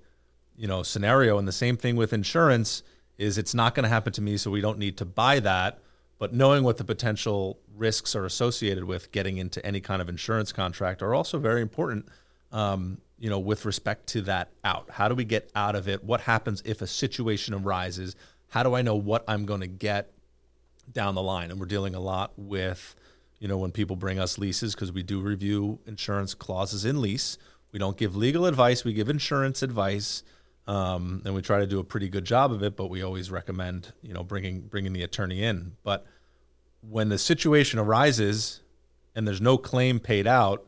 you 0.56 0.67
know, 0.67 0.82
scenario. 0.82 1.38
And 1.38 1.47
the 1.47 1.53
same 1.53 1.76
thing 1.76 1.97
with 1.97 2.12
insurance 2.12 2.82
is 3.19 3.37
it's 3.37 3.55
not 3.55 3.75
going 3.75 3.85
to 3.85 3.91
happen 3.91 4.12
to 4.15 4.23
me, 4.23 4.38
so 4.38 4.50
we 4.50 4.62
don't 4.62 4.79
need 4.79 4.97
to 4.97 5.05
buy 5.05 5.41
that. 5.41 5.79
But 6.19 6.32
knowing 6.32 6.62
what 6.65 6.76
the 6.76 6.85
potential 6.85 7.58
risks 7.76 8.14
are 8.14 8.24
associated 8.24 8.84
with 8.84 9.12
getting 9.12 9.38
into 9.38 9.64
any 9.64 9.80
kind 9.80 10.02
of 10.02 10.08
insurance 10.08 10.52
contract 10.52 11.02
are 11.02 11.14
also 11.14 11.38
very 11.38 11.62
important 11.62 12.06
um, 12.52 12.98
you 13.19 13.30
know, 13.30 13.38
with 13.38 13.64
respect 13.64 14.08
to 14.08 14.22
that 14.22 14.50
out. 14.64 14.90
How 14.90 15.08
do 15.08 15.14
we 15.14 15.24
get 15.24 15.50
out 15.54 15.74
of 15.74 15.88
it? 15.88 16.04
What 16.04 16.22
happens 16.22 16.62
if 16.64 16.82
a 16.82 16.86
situation 16.86 17.54
arises? 17.54 18.14
How 18.48 18.62
do 18.62 18.74
I 18.74 18.82
know 18.82 18.96
what 18.96 19.24
I'm 19.26 19.46
going 19.46 19.60
to 19.60 19.66
get 19.66 20.12
down 20.92 21.14
the 21.14 21.22
line? 21.22 21.50
And 21.50 21.58
we're 21.58 21.66
dealing 21.66 21.94
a 21.94 22.00
lot 22.00 22.32
with, 22.36 22.94
you 23.38 23.48
know, 23.48 23.58
when 23.58 23.70
people 23.70 23.96
bring 23.96 24.19
us 24.19 24.38
leases 24.38 24.74
because 24.74 24.92
we 24.92 25.02
do 25.02 25.20
review 25.20 25.78
insurance 25.86 26.34
clauses 26.34 26.84
in 26.84 27.00
lease. 27.00 27.38
We 27.72 27.78
don't 27.78 27.96
give 27.96 28.14
legal 28.14 28.44
advice; 28.44 28.84
we 28.84 28.92
give 28.92 29.08
insurance 29.08 29.62
advice, 29.62 30.22
um, 30.66 31.22
and 31.24 31.34
we 31.34 31.40
try 31.40 31.60
to 31.60 31.66
do 31.66 31.78
a 31.78 31.84
pretty 31.84 32.10
good 32.10 32.26
job 32.26 32.52
of 32.52 32.62
it. 32.62 32.76
But 32.76 32.90
we 32.90 33.02
always 33.02 33.30
recommend, 33.30 33.94
you 34.02 34.12
know, 34.12 34.22
bringing 34.22 34.60
bringing 34.62 34.92
the 34.92 35.02
attorney 35.02 35.42
in. 35.42 35.76
But 35.82 36.04
when 36.88 37.08
the 37.08 37.19
situation 37.19 37.79
arises 37.79 38.61
and 39.14 39.26
there's 39.26 39.40
no 39.40 39.56
claim 39.56 40.00
paid 40.00 40.26
out, 40.26 40.67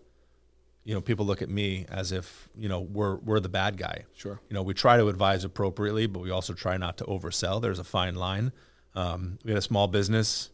you 0.85 0.95
know, 0.95 1.01
people 1.01 1.25
look 1.25 1.43
at 1.43 1.49
me 1.49 1.87
as 1.89 2.13
if, 2.13 2.49
you 2.57 2.69
know, 2.69 2.81
we're 2.81 3.17
we're 3.17 3.41
the 3.41 3.49
bad 3.49 3.77
guy. 3.77 4.05
Sure. 4.15 4.39
You 4.49 4.55
know, 4.55 4.63
we 4.63 4.75
try 4.75 4.97
to 4.99 5.09
advise 5.09 5.43
appropriately, 5.45 6.07
but 6.07 6.21
we 6.21 6.31
also 6.31 6.53
try 6.53 6.77
not 6.77 6.99
to 6.99 7.05
oversell. 7.05 7.61
There's 7.61 7.79
a 7.79 7.85
fine 7.85 8.15
line. 8.15 8.53
Um, 8.95 9.39
we 9.45 9.51
had 9.51 9.59
a 9.59 9.63
small 9.63 9.89
business, 9.89 10.51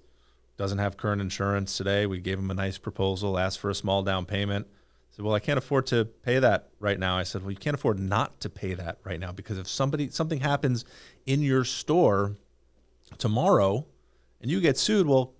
doesn't 0.56 0.78
have 0.78 0.96
current 0.96 1.20
insurance 1.20 1.76
today. 1.76 2.06
We 2.06 2.20
gave 2.20 2.36
them 2.36 2.50
a 2.50 2.54
nice 2.54 2.78
proposal, 2.78 3.38
asked 3.38 3.58
for 3.58 3.70
a 3.70 3.74
small 3.74 4.02
down 4.02 4.24
payment. 4.24 4.66
Said, 5.10 5.24
well, 5.24 5.34
I 5.34 5.40
can't 5.40 5.58
afford 5.58 5.86
to 5.88 6.04
pay 6.04 6.38
that 6.38 6.68
right 6.78 6.98
now. 6.98 7.18
I 7.18 7.24
said, 7.24 7.42
well, 7.42 7.50
you 7.50 7.56
can't 7.56 7.74
afford 7.74 7.98
not 7.98 8.40
to 8.40 8.48
pay 8.48 8.74
that 8.74 8.98
right 9.02 9.18
now 9.18 9.32
because 9.32 9.58
if 9.58 9.66
somebody 9.66 10.10
something 10.10 10.40
happens 10.40 10.84
in 11.26 11.42
your 11.42 11.64
store 11.64 12.36
tomorrow 13.18 13.86
and 14.40 14.50
you 14.50 14.60
get 14.60 14.78
sued, 14.78 15.08
well, 15.08 15.34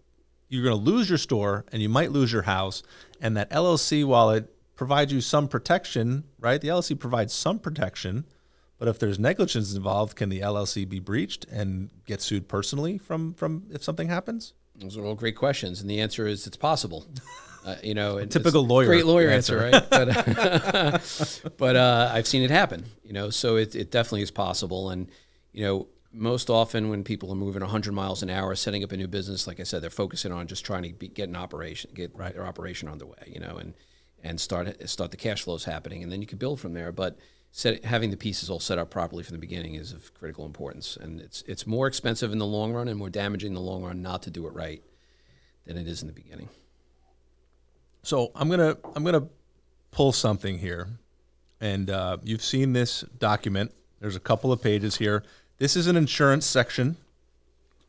you're 0.51 0.65
going 0.65 0.77
to 0.77 0.91
lose 0.91 1.09
your 1.09 1.17
store 1.17 1.65
and 1.73 1.81
you 1.81 1.89
might 1.89 2.13
lose 2.13 2.33
your 2.33 2.43
house. 2.43 2.83
And 3.21 3.37
that 3.37 3.51
LLC, 3.51 4.05
while 4.05 4.31
it 4.31 4.53
provides 4.75 5.13
you 5.13 5.21
some 5.21 5.49
protection, 5.49 6.25
right? 6.39 6.61
The 6.61 6.69
LLC 6.69 6.99
provides 6.99 7.33
some 7.33 7.59
protection, 7.59 8.27
but 8.79 8.89
if 8.89 8.99
there's 8.99 9.19
negligence 9.19 9.75
involved, 9.75 10.17
can 10.17 10.29
the 10.29 10.41
LLC 10.41 10.89
be 10.89 10.99
breached 10.99 11.45
and 11.47 11.91
get 12.05 12.21
sued 12.21 12.49
personally 12.49 12.99
from 12.99 13.33
from 13.35 13.65
if 13.71 13.85
something 13.85 14.09
happens? 14.09 14.55
Those 14.75 14.97
are 14.97 15.05
all 15.05 15.15
great 15.15 15.37
questions, 15.37 15.81
and 15.81 15.89
the 15.89 16.01
answer 16.01 16.27
is 16.27 16.47
it's 16.47 16.57
possible. 16.57 17.07
Uh, 17.63 17.77
you 17.83 17.93
know, 17.93 18.25
typical 18.25 18.67
lawyer 18.67 18.87
great 18.87 19.05
lawyer 19.05 19.29
answer. 19.29 19.63
answer, 19.63 19.79
right? 19.79 19.91
But, 19.91 21.53
but 21.59 21.77
uh, 21.77 22.11
I've 22.11 22.27
seen 22.27 22.43
it 22.43 22.51
happen. 22.51 22.87
You 23.05 23.13
know, 23.13 23.29
so 23.29 23.57
it, 23.57 23.75
it 23.75 23.91
definitely 23.91 24.23
is 24.23 24.31
possible. 24.31 24.89
And 24.89 25.11
you 25.53 25.65
know, 25.65 25.87
most 26.13 26.51
often 26.51 26.89
when 26.89 27.05
people 27.05 27.31
are 27.31 27.37
moving 27.37 27.63
100 27.63 27.93
miles 27.93 28.23
an 28.23 28.31
hour, 28.31 28.55
setting 28.55 28.83
up 28.83 28.93
a 28.93 28.97
new 28.97 29.07
business, 29.07 29.47
like 29.47 29.61
I 29.61 29.63
said, 29.63 29.83
they're 29.83 29.91
focusing 29.91 30.33
on 30.33 30.47
just 30.47 30.65
trying 30.65 30.83
to 30.83 30.93
be, 30.93 31.09
get 31.09 31.29
an 31.29 31.37
operation, 31.37 31.91
get 31.95 32.17
their 32.17 32.47
operation 32.47 32.89
underway. 32.89 33.33
You 33.33 33.41
know, 33.41 33.57
and 33.57 33.75
and 34.23 34.41
start 34.41 34.89
start 34.89 35.11
the 35.11 35.17
cash 35.17 35.43
flows 35.43 35.65
happening, 35.65 36.03
and 36.03 36.11
then 36.11 36.21
you 36.21 36.27
can 36.27 36.39
build 36.39 36.61
from 36.61 36.75
there. 36.75 36.93
But 36.93 37.19
set, 37.53 37.85
having 37.85 38.11
the 38.11 38.17
pieces 38.17 38.51
all 38.51 38.61
set 38.61 38.79
up 38.79 38.91
properly 38.91 39.23
from 39.23 39.35
the 39.35 39.41
beginning 39.41 39.75
is 39.75 39.93
of 39.93 40.13
critical 40.15 40.45
importance, 40.45 40.97
and 40.97 41.21
it's 41.21 41.43
it's 41.47 41.67
more 41.67 41.87
expensive 41.87 42.33
in 42.33 42.39
the 42.39 42.47
long 42.47 42.73
run 42.73 42.89
and 42.89 42.99
more 42.99 43.11
damaging 43.11 43.49
in 43.49 43.55
the 43.55 43.61
long 43.61 43.83
run 43.83 44.03
not 44.03 44.23
to 44.25 44.31
do 44.31 44.47
it 44.47 44.53
right 44.53 44.83
than 45.67 45.77
it 45.77 45.87
is 45.87 46.03
in 46.03 46.09
the 46.09 46.15
beginning. 46.15 46.49
So 48.03 48.33
I'm 48.35 48.49
gonna 48.49 48.77
I'm 48.95 49.05
gonna 49.05 49.29
pull 49.91 50.13
something 50.13 50.59
here, 50.59 50.89
and 51.61 51.89
uh, 51.91 52.19
you've 52.23 52.45
seen 52.45 52.73
this 52.73 53.03
document. 53.19 53.73
There's 54.01 54.17
a 54.17 54.21
couple 54.21 54.51
of 54.51 54.63
pages 54.63 54.97
here. 54.97 55.25
This 55.61 55.77
is 55.77 55.89
an 55.89 55.97
insurance 55.97 56.47
section 56.47 56.97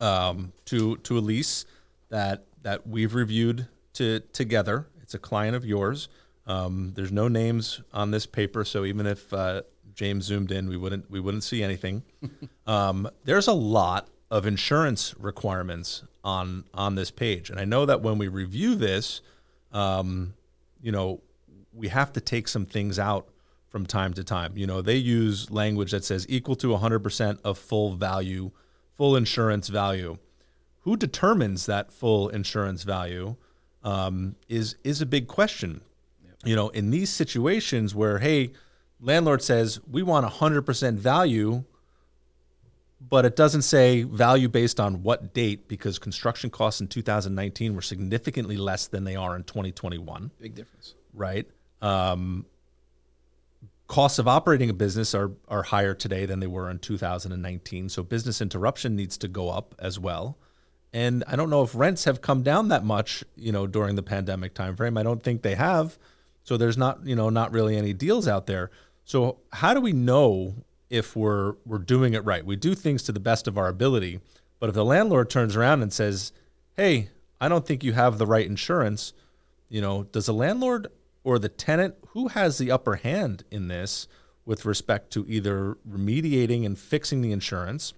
um, 0.02 0.52
to 0.66 0.98
to 0.98 1.18
a 1.18 1.22
lease 1.22 1.66
that 2.10 2.44
that 2.64 2.86
we've 2.86 3.16
reviewed 3.16 3.66
to 3.94 4.20
together. 4.34 4.88
It's 5.02 5.14
a 5.14 5.18
client 5.18 5.56
of 5.56 5.64
yours. 5.66 6.10
Um, 6.46 6.92
there's 6.96 7.14
no 7.14 7.30
names 7.30 7.80
on 7.94 8.12
this 8.12 8.26
paper, 8.26 8.66
so 8.66 8.84
even 8.84 9.06
if 9.08 9.34
uh, 9.34 9.62
James 9.96 10.26
zoomed 10.26 10.52
in, 10.52 10.68
we 10.68 10.76
wouldn't 10.76 11.10
we 11.10 11.22
wouldn't 11.22 11.46
see 11.46 11.64
anything. 11.64 12.04
um, 12.68 13.10
there's 13.24 13.48
a 13.48 13.54
lot 13.54 14.10
of 14.30 14.46
insurance 14.46 15.16
requirements 15.18 16.04
on 16.26 16.66
on 16.74 16.96
this 16.96 17.10
page, 17.10 17.50
and 17.50 17.58
I 17.58 17.64
know 17.64 17.86
that 17.86 18.02
when 18.02 18.18
we 18.18 18.28
review 18.28 18.76
this, 18.76 19.22
um, 19.72 20.34
you 20.82 20.92
know, 20.92 21.22
we 21.72 21.88
have 21.88 22.12
to 22.12 22.20
take 22.20 22.50
some 22.50 22.66
things 22.66 23.00
out 23.00 23.30
from 23.72 23.86
time 23.86 24.14
to 24.14 24.24
time. 24.24 24.58
You 24.58 24.68
know, 24.68 24.82
they 24.82 24.98
use 24.98 25.50
language 25.50 25.92
that 25.92 26.04
says 26.04 26.26
equal 26.30 26.56
to 26.58 26.68
100% 26.68 27.40
of 27.44 27.58
full 27.58 27.94
value, 27.94 28.52
full 28.94 29.16
insurance 29.16 29.70
value. 29.70 30.18
Who 30.82 30.98
determines 30.98 31.66
that 31.68 31.92
full 31.92 32.30
insurance 32.30 32.84
value 32.84 33.38
um, 33.84 34.36
is 34.50 34.76
is 34.84 35.02
a 35.02 35.06
big 35.06 35.28
question. 35.28 35.82
Yep. 36.24 36.36
You 36.44 36.56
know, 36.56 36.70
in 36.70 36.90
these 36.90 37.10
situations 37.10 37.96
where 37.96 38.20
hey, 38.20 38.52
landlord 39.00 39.42
says 39.42 39.80
we 39.90 40.04
want 40.04 40.26
100% 40.28 40.96
value, 40.96 41.64
but 43.00 43.26
it 43.26 43.36
doesn't 43.36 43.62
say 43.62 44.04
value 44.04 44.50
based 44.50 44.80
on 44.80 45.04
what 45.04 45.34
date 45.34 45.68
because 45.68 45.98
construction 45.98 46.50
costs 46.50 46.82
in 46.82 46.88
2019 46.88 47.76
were 47.76 47.82
significantly 47.82 48.58
less 48.58 48.88
than 48.88 49.04
they 49.04 49.16
are 49.16 49.36
in 49.36 49.44
2021. 49.44 50.32
Big 50.40 50.56
difference, 50.56 50.96
right? 51.14 51.48
Um, 51.82 52.46
costs 53.92 54.20
of 54.20 54.26
operating 54.26 54.70
a 54.70 54.74
business 54.74 55.14
are 55.14 55.34
are 55.50 55.64
higher 55.64 55.94
today 55.94 56.26
than 56.26 56.40
they 56.40 56.48
were 56.48 56.70
in 56.70 56.80
2019. 56.80 57.90
So 57.90 58.02
business 58.04 58.40
interruption 58.40 58.96
needs 58.96 59.18
to 59.18 59.28
go 59.28 59.50
up 59.50 59.76
as 59.80 60.00
well. 60.00 60.38
And 60.94 61.26
I 61.28 61.36
don't 61.36 61.50
know 61.50 61.62
if 61.62 61.76
rents 61.76 62.06
have 62.06 62.22
come 62.22 62.42
down 62.42 62.70
that 62.70 62.86
much, 62.86 63.22
you 63.36 63.52
know, 63.52 63.68
during 63.68 63.98
the 63.98 64.02
pandemic 64.02 64.54
timeframe. 64.54 64.98
I 64.98 65.04
don't 65.04 65.22
think 65.22 65.42
they 65.42 65.56
have. 65.56 66.00
So 66.46 66.56
there's 66.56 66.78
not, 66.78 67.06
you 67.06 67.18
know, 67.18 67.30
not 67.30 67.52
really 67.52 67.76
any 67.76 67.92
deals 67.92 68.30
out 68.30 68.48
there. 68.48 68.72
So 69.04 69.40
how 69.52 69.74
do 69.74 69.82
we 69.82 69.92
know 69.92 70.56
if 70.90 71.14
we're 71.14 71.56
we're 71.66 71.78
doing 71.78 72.14
it 72.14 72.24
right? 72.24 72.46
We 72.46 72.56
do 72.56 72.76
things 72.76 73.04
to 73.04 73.12
the 73.12 73.20
best 73.20 73.46
of 73.46 73.58
our 73.58 73.68
ability, 73.68 74.22
but 74.62 74.70
if 74.70 74.76
the 74.76 74.86
landlord 74.86 75.30
turns 75.30 75.58
around 75.58 75.82
and 75.82 75.92
says, 75.92 76.32
"Hey, 76.78 77.10
I 77.42 77.50
don't 77.50 77.68
think 77.68 77.84
you 77.84 77.92
have 77.92 78.20
the 78.20 78.26
right 78.26 78.46
insurance," 78.46 79.12
you 79.68 79.82
know, 79.82 80.04
does 80.04 80.28
the 80.28 80.34
landlord 80.34 80.88
or 81.24 81.40
the 81.40 81.50
tenant 81.50 81.96
who 82.10 82.30
has 82.30 82.58
the 82.58 82.72
upper 82.72 82.96
hand 82.96 83.44
in 83.52 83.68
this 83.68 84.08
with 84.46 84.66
respect 84.66 85.12
to 85.14 85.26
either 85.28 85.78
remediating 85.88 86.66
and 86.66 86.78
fixing 86.78 87.22
the 87.22 87.32
insurance 87.32 87.94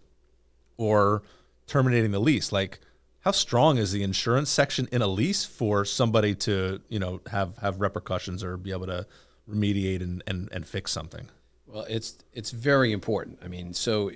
or 0.77 1.23
terminating 1.67 2.11
the 2.11 2.19
lease? 2.19 2.51
Like 2.51 2.79
how 3.21 3.31
strong 3.31 3.77
is 3.77 3.91
the 3.91 4.03
insurance 4.03 4.49
section 4.49 4.87
in 4.91 5.01
a 5.01 5.07
lease 5.07 5.45
for 5.45 5.85
somebody 5.85 6.35
to 6.35 6.81
you 6.89 6.99
know 6.99 7.21
have 7.31 7.57
have 7.57 7.79
repercussions 7.79 8.43
or 8.43 8.57
be 8.57 8.71
able 8.71 8.87
to 8.87 9.05
remediate 9.49 10.01
and, 10.01 10.21
and, 10.27 10.49
and 10.51 10.67
fix 10.67 10.91
something? 10.91 11.29
Well 11.65 11.85
it's 11.89 12.17
it's 12.33 12.51
very 12.51 12.91
important. 12.91 13.39
I 13.43 13.47
mean 13.47 13.73
so 13.73 14.11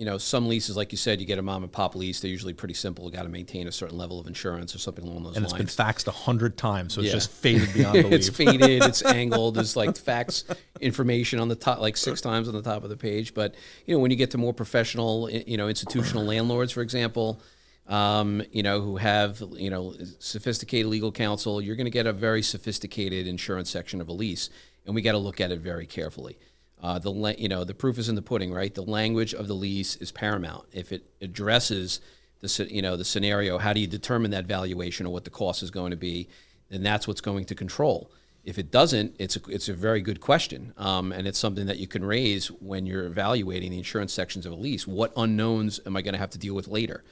you 0.00 0.06
know, 0.06 0.16
some 0.16 0.48
leases, 0.48 0.78
like 0.78 0.92
you 0.92 0.96
said, 0.96 1.20
you 1.20 1.26
get 1.26 1.38
a 1.38 1.42
mom 1.42 1.62
and 1.62 1.70
pop 1.70 1.94
lease. 1.94 2.20
They're 2.20 2.30
usually 2.30 2.54
pretty 2.54 2.72
simple. 2.72 3.04
You 3.04 3.10
got 3.10 3.24
to 3.24 3.28
maintain 3.28 3.68
a 3.68 3.72
certain 3.72 3.98
level 3.98 4.18
of 4.18 4.26
insurance 4.26 4.74
or 4.74 4.78
something 4.78 5.04
along 5.04 5.24
those 5.24 5.36
and 5.36 5.44
lines. 5.44 5.52
And 5.52 5.60
it's 5.60 5.76
been 5.76 5.86
faxed 5.86 6.06
a 6.06 6.10
hundred 6.10 6.56
times, 6.56 6.94
so 6.94 7.02
it's 7.02 7.12
just 7.12 7.30
faded 7.30 7.70
beyond 7.74 7.92
belief. 8.04 8.12
it's 8.14 8.30
faded. 8.30 8.82
It's 8.82 9.04
angled. 9.04 9.56
There's 9.56 9.76
like 9.76 9.98
fax 9.98 10.44
information 10.80 11.38
on 11.38 11.48
the 11.48 11.54
top, 11.54 11.80
like 11.80 11.98
six 11.98 12.22
times 12.22 12.48
on 12.48 12.54
the 12.54 12.62
top 12.62 12.82
of 12.82 12.88
the 12.88 12.96
page. 12.96 13.34
But 13.34 13.54
you 13.84 13.94
know, 13.94 14.00
when 14.00 14.10
you 14.10 14.16
get 14.16 14.30
to 14.30 14.38
more 14.38 14.54
professional, 14.54 15.28
you 15.28 15.58
know, 15.58 15.68
institutional 15.68 16.24
landlords, 16.24 16.72
for 16.72 16.80
example, 16.80 17.42
um, 17.86 18.42
you 18.52 18.62
know, 18.62 18.80
who 18.80 18.96
have 18.96 19.42
you 19.52 19.68
know 19.68 19.92
sophisticated 20.18 20.86
legal 20.86 21.12
counsel, 21.12 21.60
you're 21.60 21.76
going 21.76 21.84
to 21.84 21.90
get 21.90 22.06
a 22.06 22.14
very 22.14 22.40
sophisticated 22.40 23.26
insurance 23.26 23.68
section 23.68 24.00
of 24.00 24.08
a 24.08 24.12
lease, 24.12 24.48
and 24.86 24.94
we 24.94 25.02
got 25.02 25.12
to 25.12 25.18
look 25.18 25.42
at 25.42 25.52
it 25.52 25.60
very 25.60 25.84
carefully. 25.84 26.38
Uh, 26.82 26.98
the 26.98 27.34
you 27.38 27.48
know 27.48 27.64
the 27.64 27.74
proof 27.74 27.98
is 27.98 28.08
in 28.08 28.14
the 28.14 28.22
pudding, 28.22 28.52
right? 28.52 28.74
The 28.74 28.82
language 28.82 29.34
of 29.34 29.48
the 29.48 29.54
lease 29.54 29.96
is 29.96 30.12
paramount. 30.12 30.64
If 30.72 30.92
it 30.92 31.04
addresses 31.20 32.00
the 32.40 32.68
you 32.70 32.82
know 32.82 32.96
the 32.96 33.04
scenario, 33.04 33.58
how 33.58 33.72
do 33.72 33.80
you 33.80 33.86
determine 33.86 34.30
that 34.30 34.46
valuation 34.46 35.06
or 35.06 35.12
what 35.12 35.24
the 35.24 35.30
cost 35.30 35.62
is 35.62 35.70
going 35.70 35.90
to 35.90 35.96
be? 35.96 36.28
Then 36.70 36.82
that's 36.82 37.06
what's 37.06 37.20
going 37.20 37.44
to 37.46 37.54
control. 37.54 38.10
If 38.42 38.58
it 38.58 38.70
doesn't, 38.70 39.16
it's 39.18 39.36
a, 39.36 39.40
it's 39.48 39.68
a 39.68 39.74
very 39.74 40.00
good 40.00 40.20
question, 40.20 40.72
um, 40.78 41.12
and 41.12 41.26
it's 41.26 41.38
something 41.38 41.66
that 41.66 41.78
you 41.78 41.86
can 41.86 42.02
raise 42.02 42.46
when 42.46 42.86
you're 42.86 43.04
evaluating 43.04 43.70
the 43.70 43.78
insurance 43.78 44.14
sections 44.14 44.46
of 44.46 44.52
a 44.52 44.56
lease. 44.56 44.86
What 44.86 45.12
unknowns 45.16 45.78
am 45.84 45.94
I 45.94 46.00
going 46.00 46.14
to 46.14 46.18
have 46.18 46.30
to 46.30 46.38
deal 46.38 46.54
with 46.54 46.66
later? 46.66 47.04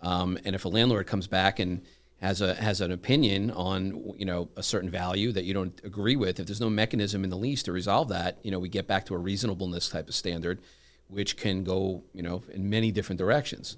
Um, 0.00 0.38
and 0.46 0.54
if 0.54 0.64
a 0.64 0.68
landlord 0.68 1.06
comes 1.06 1.26
back 1.26 1.58
and 1.58 1.82
has 2.20 2.42
a 2.42 2.54
has 2.54 2.80
an 2.80 2.92
opinion 2.92 3.50
on 3.50 4.14
you 4.16 4.26
know 4.26 4.48
a 4.56 4.62
certain 4.62 4.90
value 4.90 5.32
that 5.32 5.44
you 5.44 5.54
don't 5.54 5.80
agree 5.84 6.16
with, 6.16 6.38
if 6.38 6.46
there's 6.46 6.60
no 6.60 6.70
mechanism 6.70 7.24
in 7.24 7.30
the 7.30 7.36
lease 7.36 7.62
to 7.64 7.72
resolve 7.72 8.08
that, 8.08 8.38
you 8.42 8.50
know 8.50 8.58
we 8.58 8.68
get 8.68 8.86
back 8.86 9.06
to 9.06 9.14
a 9.14 9.18
reasonableness 9.18 9.88
type 9.88 10.08
of 10.08 10.14
standard, 10.14 10.60
which 11.08 11.36
can 11.36 11.64
go 11.64 12.04
you 12.12 12.22
know 12.22 12.42
in 12.52 12.68
many 12.68 12.92
different 12.92 13.18
directions. 13.18 13.76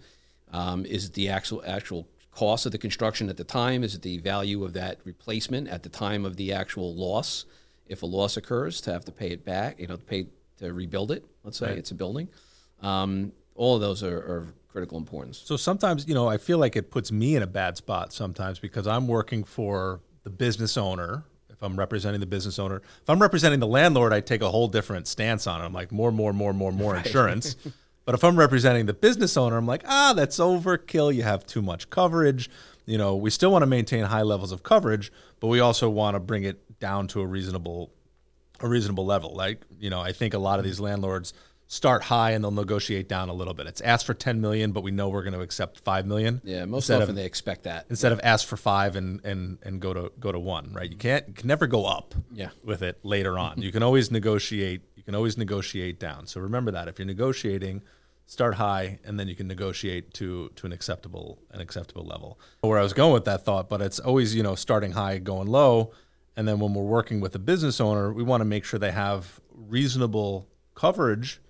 Um, 0.53 0.85
is 0.85 1.07
it 1.07 1.15
the 1.15 1.29
actual 1.29 1.63
actual 1.67 2.09
cost 2.33 2.67
of 2.67 2.73
the 2.73 2.79
construction 2.79 3.29
at 3.29 3.37
the 3.37 3.45
time? 3.45 3.85
Is 3.85 3.95
it 3.95 4.03
the 4.03 4.19
value 4.19 4.65
of 4.65 4.73
that 4.73 4.99
replacement 5.05 5.69
at 5.69 5.83
the 5.83 5.89
time 5.89 6.25
of 6.25 6.37
the 6.37 6.53
actual 6.53 6.95
loss? 6.95 7.45
If 7.87 8.03
a 8.03 8.07
loss 8.07 8.37
occurs, 8.37 8.81
to 8.83 8.93
have 8.93 9.05
to 9.05 9.13
pay 9.13 9.31
it 9.31 9.45
back, 9.45 9.79
you 9.79 9.87
know, 9.87 9.97
to 9.97 10.05
pay 10.05 10.27
to 10.59 10.73
rebuild 10.73 11.13
it. 11.13 11.25
Let's 11.45 11.59
say 11.59 11.69
right. 11.69 11.79
it's 11.79 11.91
a 11.91 11.95
building. 11.95 12.29
Um, 12.81 13.33
all 13.55 13.75
of 13.75 13.81
those 13.81 14.03
are, 14.03 14.17
are 14.17 14.47
critical 14.73 14.99
importance. 14.99 15.43
So 15.45 15.57
sometimes, 15.57 16.09
you 16.09 16.15
know, 16.15 16.29
I 16.29 16.39
feel 16.39 16.59
like 16.59 16.77
it 16.77 16.91
puts 16.91 17.13
me 17.13 17.37
in 17.37 17.43
a 17.43 17.47
bad 17.47 17.77
spot 17.77 18.13
sometimes 18.13 18.59
because 18.59 18.87
I'm 18.87 19.07
working 19.07 19.45
for 19.45 20.01
the 20.25 20.31
business 20.31 20.77
owner. 20.77 21.25
If 21.51 21.63
I'm 21.63 21.79
representing 21.79 22.21
the 22.21 22.27
business 22.27 22.59
owner, 22.59 22.77
if 22.77 23.09
I'm 23.09 23.21
representing 23.21 23.61
the 23.61 23.67
landlord, 23.67 24.13
I 24.13 24.21
take 24.21 24.41
a 24.41 24.51
whole 24.51 24.69
different 24.69 25.07
stance 25.07 25.47
on 25.47 25.61
it. 25.61 25.65
I'm 25.65 25.73
like 25.73 25.93
more, 25.93 26.11
more, 26.11 26.33
more, 26.33 26.53
more, 26.53 26.73
more 26.73 26.93
right. 26.95 27.07
insurance. 27.07 27.57
but 28.05 28.15
if 28.15 28.25
I'm 28.25 28.37
representing 28.37 28.87
the 28.87 28.95
business 28.95 29.37
owner, 29.37 29.59
I'm 29.59 29.67
like, 29.67 29.83
ah, 29.87 30.15
that's 30.15 30.39
overkill. 30.39 31.15
You 31.15 31.23
have 31.23 31.47
too 31.47 31.63
much 31.63 31.91
coverage. 31.91 32.51
You 32.87 32.99
know, 32.99 33.15
we 33.15 33.31
still 33.31 33.53
want 33.53 33.63
to 33.63 33.67
maintain 33.67 34.05
high 34.05 34.23
levels 34.23 34.51
of 34.51 34.63
coverage, 34.63 35.13
but 35.39 35.49
we 35.49 35.61
also 35.61 35.89
want 35.89 36.15
to 36.15 36.21
bring 36.21 36.45
it 36.45 36.81
down 36.81 37.07
to 37.09 37.21
a 37.21 37.27
reasonable, 37.27 37.93
a 38.59 38.69
reasonable 38.69 39.07
level. 39.07 39.35
Like, 39.35 39.63
you 39.79 39.91
know, 39.91 40.01
I 40.01 40.13
think 40.13 40.35
a 40.35 40.39
lot 40.39 40.59
of 40.59 40.65
these 40.65 40.81
landlords 40.81 41.33
start 41.73 42.03
high 42.03 42.33
and 42.33 42.45
they'll 42.45 42.51
negotiate 42.51 43.09
down 43.09 43.31
a 43.31 43.33
little 43.33 43.55
bit. 43.55 43.67
It's 43.67 43.81
ask 43.81 44.05
for 44.05 44.13
10 44.13 44.43
million, 44.43 44.73
but 44.73 44.83
we 44.83 44.91
know 44.91 45.09
we're 45.09 45.23
going 45.23 45.33
to 45.33 45.41
accept 45.41 45.81
5 45.81 46.05
million. 46.05 46.43
Yeah, 46.45 46.67
most 46.67 46.91
often 46.91 47.09
of, 47.09 47.17
they 47.17 47.25
expect 47.25 47.63
that. 47.63 47.87
Instead 47.89 48.09
yeah. 48.09 48.19
of 48.19 48.21
ask 48.23 48.47
for 48.47 48.59
5 48.59 48.95
and 48.97 49.25
and 49.25 49.59
and 49.63 49.81
go 49.81 49.95
to 49.95 50.13
go 50.21 50.31
to 50.31 50.39
1, 50.39 50.75
right? 50.75 50.91
You 50.91 50.99
can't 50.99 51.27
you 51.29 51.33
can 51.33 51.49
never 51.49 51.67
go 51.67 51.87
up 51.87 52.15
yeah. 52.31 52.51
with 52.63 52.83
it 52.83 52.99
later 53.03 53.39
on. 53.39 53.63
you 53.63 53.73
can 53.73 53.83
always 53.83 54.11
negotiate, 54.11 54.83
you 54.97 55.03
can 55.03 55.15
always 55.15 55.39
negotiate 55.39 55.99
down. 55.99 56.27
So 56.27 56.43
remember 56.43 56.73
that 56.73 56.89
if 56.89 56.99
you're 56.99 57.07
negotiating, 57.07 57.83
start 58.27 58.57
high 58.57 58.99
and 59.03 59.19
then 59.19 59.27
you 59.27 59.35
can 59.35 59.49
negotiate 59.49 60.13
to 60.15 60.51
to 60.57 60.67
an 60.67 60.73
acceptable 60.73 61.39
an 61.53 61.63
acceptable 61.63 62.05
level. 62.05 62.39
Where 62.61 62.79
I 62.79 62.83
was 62.83 62.93
going 62.93 63.15
with 63.15 63.25
that 63.25 63.47
thought, 63.47 63.71
but 63.71 63.81
it's 63.81 63.99
always, 63.99 64.35
you 64.35 64.43
know, 64.43 64.57
starting 64.57 64.93
high, 64.93 65.17
going 65.17 65.49
low, 65.49 65.93
and 66.37 66.47
then 66.47 66.59
when 66.61 66.75
we're 66.75 66.83
working 66.83 67.23
with 67.23 67.35
a 67.35 67.39
business 67.39 67.81
owner, 67.81 68.13
we 68.13 68.23
want 68.23 68.43
to 68.43 68.45
make 68.45 68.67
sure 68.67 68.79
they 68.79 68.93
have 68.93 69.41
reasonable 69.55 70.47
coverage 70.75 71.41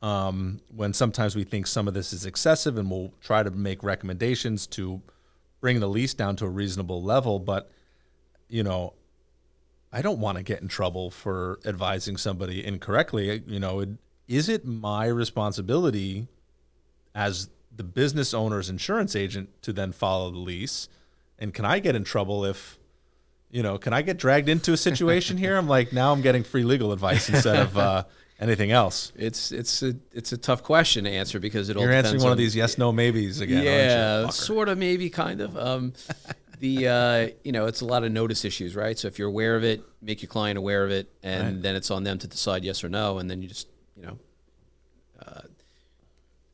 um, 0.00 0.60
when 0.74 0.92
sometimes 0.92 1.34
we 1.34 1.44
think 1.44 1.66
some 1.66 1.88
of 1.88 1.94
this 1.94 2.12
is 2.12 2.24
excessive 2.24 2.78
and 2.78 2.90
we'll 2.90 3.12
try 3.20 3.42
to 3.42 3.50
make 3.50 3.82
recommendations 3.82 4.66
to 4.68 5.02
bring 5.60 5.80
the 5.80 5.88
lease 5.88 6.14
down 6.14 6.36
to 6.36 6.44
a 6.44 6.48
reasonable 6.48 7.02
level. 7.02 7.38
But, 7.38 7.70
you 8.48 8.62
know, 8.62 8.94
I 9.92 10.02
don't 10.02 10.20
want 10.20 10.38
to 10.38 10.44
get 10.44 10.62
in 10.62 10.68
trouble 10.68 11.10
for 11.10 11.58
advising 11.64 12.16
somebody 12.16 12.64
incorrectly. 12.64 13.42
You 13.46 13.58
know, 13.58 13.80
it, 13.80 13.88
is 14.28 14.48
it 14.48 14.64
my 14.64 15.06
responsibility 15.06 16.28
as 17.14 17.48
the 17.74 17.82
business 17.82 18.34
owner's 18.34 18.68
insurance 18.68 19.16
agent 19.16 19.50
to 19.62 19.72
then 19.72 19.90
follow 19.90 20.30
the 20.30 20.38
lease? 20.38 20.88
And 21.40 21.52
can 21.52 21.64
I 21.64 21.80
get 21.80 21.96
in 21.96 22.04
trouble 22.04 22.44
if, 22.44 22.78
you 23.50 23.62
know, 23.62 23.78
can 23.78 23.92
I 23.92 24.02
get 24.02 24.16
dragged 24.16 24.48
into 24.48 24.72
a 24.72 24.76
situation 24.76 25.38
here? 25.38 25.56
I'm 25.56 25.68
like, 25.68 25.92
now 25.92 26.12
I'm 26.12 26.20
getting 26.20 26.44
free 26.44 26.64
legal 26.64 26.92
advice 26.92 27.28
instead 27.28 27.56
of, 27.56 27.78
uh, 27.78 28.04
anything 28.40 28.70
else? 28.70 29.12
It's 29.16 29.52
it's 29.52 29.82
a 29.82 29.94
it's 30.12 30.32
a 30.32 30.38
tough 30.38 30.62
question 30.62 31.04
to 31.04 31.10
answer 31.10 31.40
because 31.40 31.68
it 31.68 31.76
all 31.76 31.82
you're 31.82 31.92
answering 31.92 32.20
one 32.20 32.28
on, 32.28 32.32
of 32.32 32.38
these 32.38 32.54
yes 32.54 32.78
no 32.78 32.92
maybes 32.92 33.40
again. 33.40 33.64
Yeah, 33.64 34.28
sort 34.28 34.68
of 34.68 34.78
maybe 34.78 35.10
kind 35.10 35.40
of. 35.40 35.56
Um, 35.56 35.92
the 36.60 36.88
uh, 36.88 37.28
you 37.44 37.52
know 37.52 37.66
it's 37.66 37.80
a 37.80 37.84
lot 37.84 38.04
of 38.04 38.12
notice 38.12 38.44
issues, 38.44 38.74
right? 38.74 38.98
So 38.98 39.08
if 39.08 39.18
you're 39.18 39.28
aware 39.28 39.56
of 39.56 39.64
it, 39.64 39.82
make 40.02 40.22
your 40.22 40.28
client 40.28 40.58
aware 40.58 40.84
of 40.84 40.90
it, 40.90 41.12
and 41.22 41.44
right. 41.44 41.62
then 41.62 41.76
it's 41.76 41.90
on 41.90 42.04
them 42.04 42.18
to 42.18 42.26
decide 42.26 42.64
yes 42.64 42.82
or 42.84 42.88
no, 42.88 43.18
and 43.18 43.30
then 43.30 43.42
you 43.42 43.48
just 43.48 43.68
you 43.96 44.02
know 44.02 44.18
uh, 45.24 45.40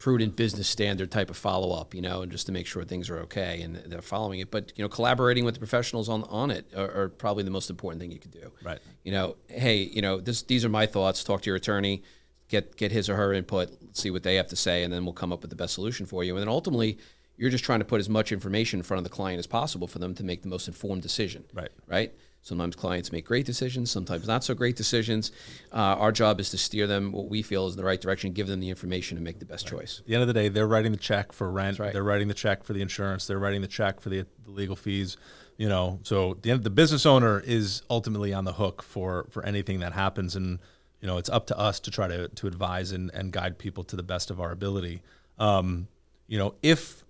prudent 0.05 0.37
business 0.37 0.69
standard 0.69 1.11
type 1.11 1.31
of 1.31 1.37
follow 1.37 1.71
up, 1.81 1.95
you 1.95 2.03
know, 2.03 2.21
and 2.23 2.31
just 2.31 2.45
to 2.45 2.53
make 2.53 2.67
sure 2.67 2.85
things 2.85 3.09
are 3.09 3.21
okay 3.21 3.63
and 3.63 3.77
they're 3.91 4.03
following 4.03 4.39
it. 4.41 4.51
But 4.51 4.71
you 4.77 4.85
know, 4.85 4.89
collaborating 4.91 5.47
with 5.47 5.55
the 5.55 5.61
professionals 5.67 6.11
on 6.11 6.25
on 6.25 6.51
it 6.51 6.65
are, 6.77 6.91
are 6.99 7.09
probably 7.09 7.43
the 7.43 7.51
most 7.59 7.71
important 7.71 8.03
thing 8.03 8.13
you 8.13 8.19
could 8.19 8.37
do. 8.43 8.53
Right. 8.63 8.81
You 9.03 9.13
know, 9.13 9.37
hey, 9.49 9.79
you 9.97 10.03
know, 10.03 10.21
this 10.21 10.43
these 10.43 10.63
are 10.67 10.69
my 10.69 10.87
thoughts. 10.87 11.25
Talk 11.25 11.41
to 11.43 11.51
your 11.51 11.57
attorney, 11.57 12.03
get 12.49 12.77
get 12.77 12.93
his 12.93 13.09
or 13.09 13.17
her 13.17 13.33
input, 13.33 13.71
see 13.97 14.11
what 14.11 14.23
they 14.25 14.35
have 14.35 14.49
to 14.49 14.57
say, 14.57 14.83
and 14.85 14.93
then 14.93 15.05
we'll 15.07 15.15
come 15.23 15.33
up 15.33 15.41
with 15.41 15.49
the 15.49 15.57
best 15.57 15.73
solution 15.73 16.05
for 16.05 16.23
you. 16.23 16.35
And 16.37 16.43
then 16.43 16.51
ultimately, 16.51 16.99
You're 17.37 17.51
just 17.51 17.65
trying 17.65 17.81
to 17.81 17.85
put 17.85 18.01
as 18.01 18.09
much 18.09 18.31
information 18.33 18.79
in 18.81 18.85
front 18.85 18.99
of 18.99 19.05
the 19.05 19.11
client 19.11 19.39
as 19.39 19.47
possible 19.47 19.87
for 19.89 19.99
them 19.99 20.15
to 20.15 20.25
make 20.25 20.43
the 20.43 20.49
most 20.49 20.69
informed 20.69 21.03
decision. 21.03 21.45
Right. 21.53 21.73
Right. 21.87 22.13
Sometimes 22.45 22.77
clients 22.77 23.11
make 23.11 23.25
great 23.25 23.47
decisions, 23.47 23.91
sometimes 23.91 24.29
not 24.29 24.45
so 24.45 24.53
great 24.53 24.77
decisions. 24.77 25.33
Uh, 25.73 25.77
our 25.77 26.13
job 26.13 26.39
is 26.39 26.51
to 26.51 26.59
steer 26.59 26.87
them 26.87 27.11
what 27.11 27.27
we 27.31 27.41
feel 27.41 27.67
is 27.67 27.75
the 27.75 27.83
right 27.83 27.99
direction, 27.99 28.35
give 28.35 28.49
them 28.49 28.61
the 28.61 28.69
information 28.69 29.17
and 29.17 29.25
make 29.25 29.39
the 29.39 29.47
best 29.47 29.67
choice. 29.67 30.01
At 30.01 30.07
the 30.07 30.15
end 30.15 30.21
of 30.21 30.29
the 30.29 30.35
day, 30.35 30.51
they're 30.51 30.67
writing 30.67 30.93
the 30.93 30.99
check 30.99 31.33
for 31.33 31.51
rent. 31.51 31.79
right. 31.79 31.95
They're 31.95 32.05
writing 32.05 32.29
the 32.29 32.35
check 32.35 32.63
for 32.63 32.75
the 32.75 32.83
insurance. 32.83 33.27
They're 33.27 33.39
writing 33.39 33.63
the 33.63 33.67
check 33.67 33.99
for 33.99 34.11
the, 34.11 34.27
the 34.45 34.51
legal 34.51 34.77
fees. 34.77 35.17
You 35.57 35.71
know, 35.71 36.01
so 36.03 36.37
the 36.43 36.59
the 36.59 36.69
business 36.69 37.07
owner 37.07 37.41
is 37.41 37.83
ultimately 37.89 38.35
on 38.35 38.45
the 38.45 38.53
hook 38.53 38.83
for 38.83 39.27
for 39.31 39.43
anything 39.47 39.81
that 39.81 39.95
happens, 39.95 40.37
and 40.37 40.59
you 41.01 41.07
know, 41.07 41.17
it's 41.17 41.31
up 41.31 41.47
to 41.47 41.59
us 41.59 41.81
to 41.81 41.91
try 41.91 42.09
to 42.09 42.29
to 42.29 42.47
advise 42.47 42.93
and, 42.93 43.11
and 43.15 43.33
guide 43.33 43.57
people 43.57 43.85
to 43.85 43.97
the 43.97 44.03
best 44.03 44.31
of 44.31 44.39
our 44.39 44.51
ability. 44.51 45.01
Um, 45.39 45.89
you 46.27 46.37
know, 46.37 46.57
if 46.61 47.05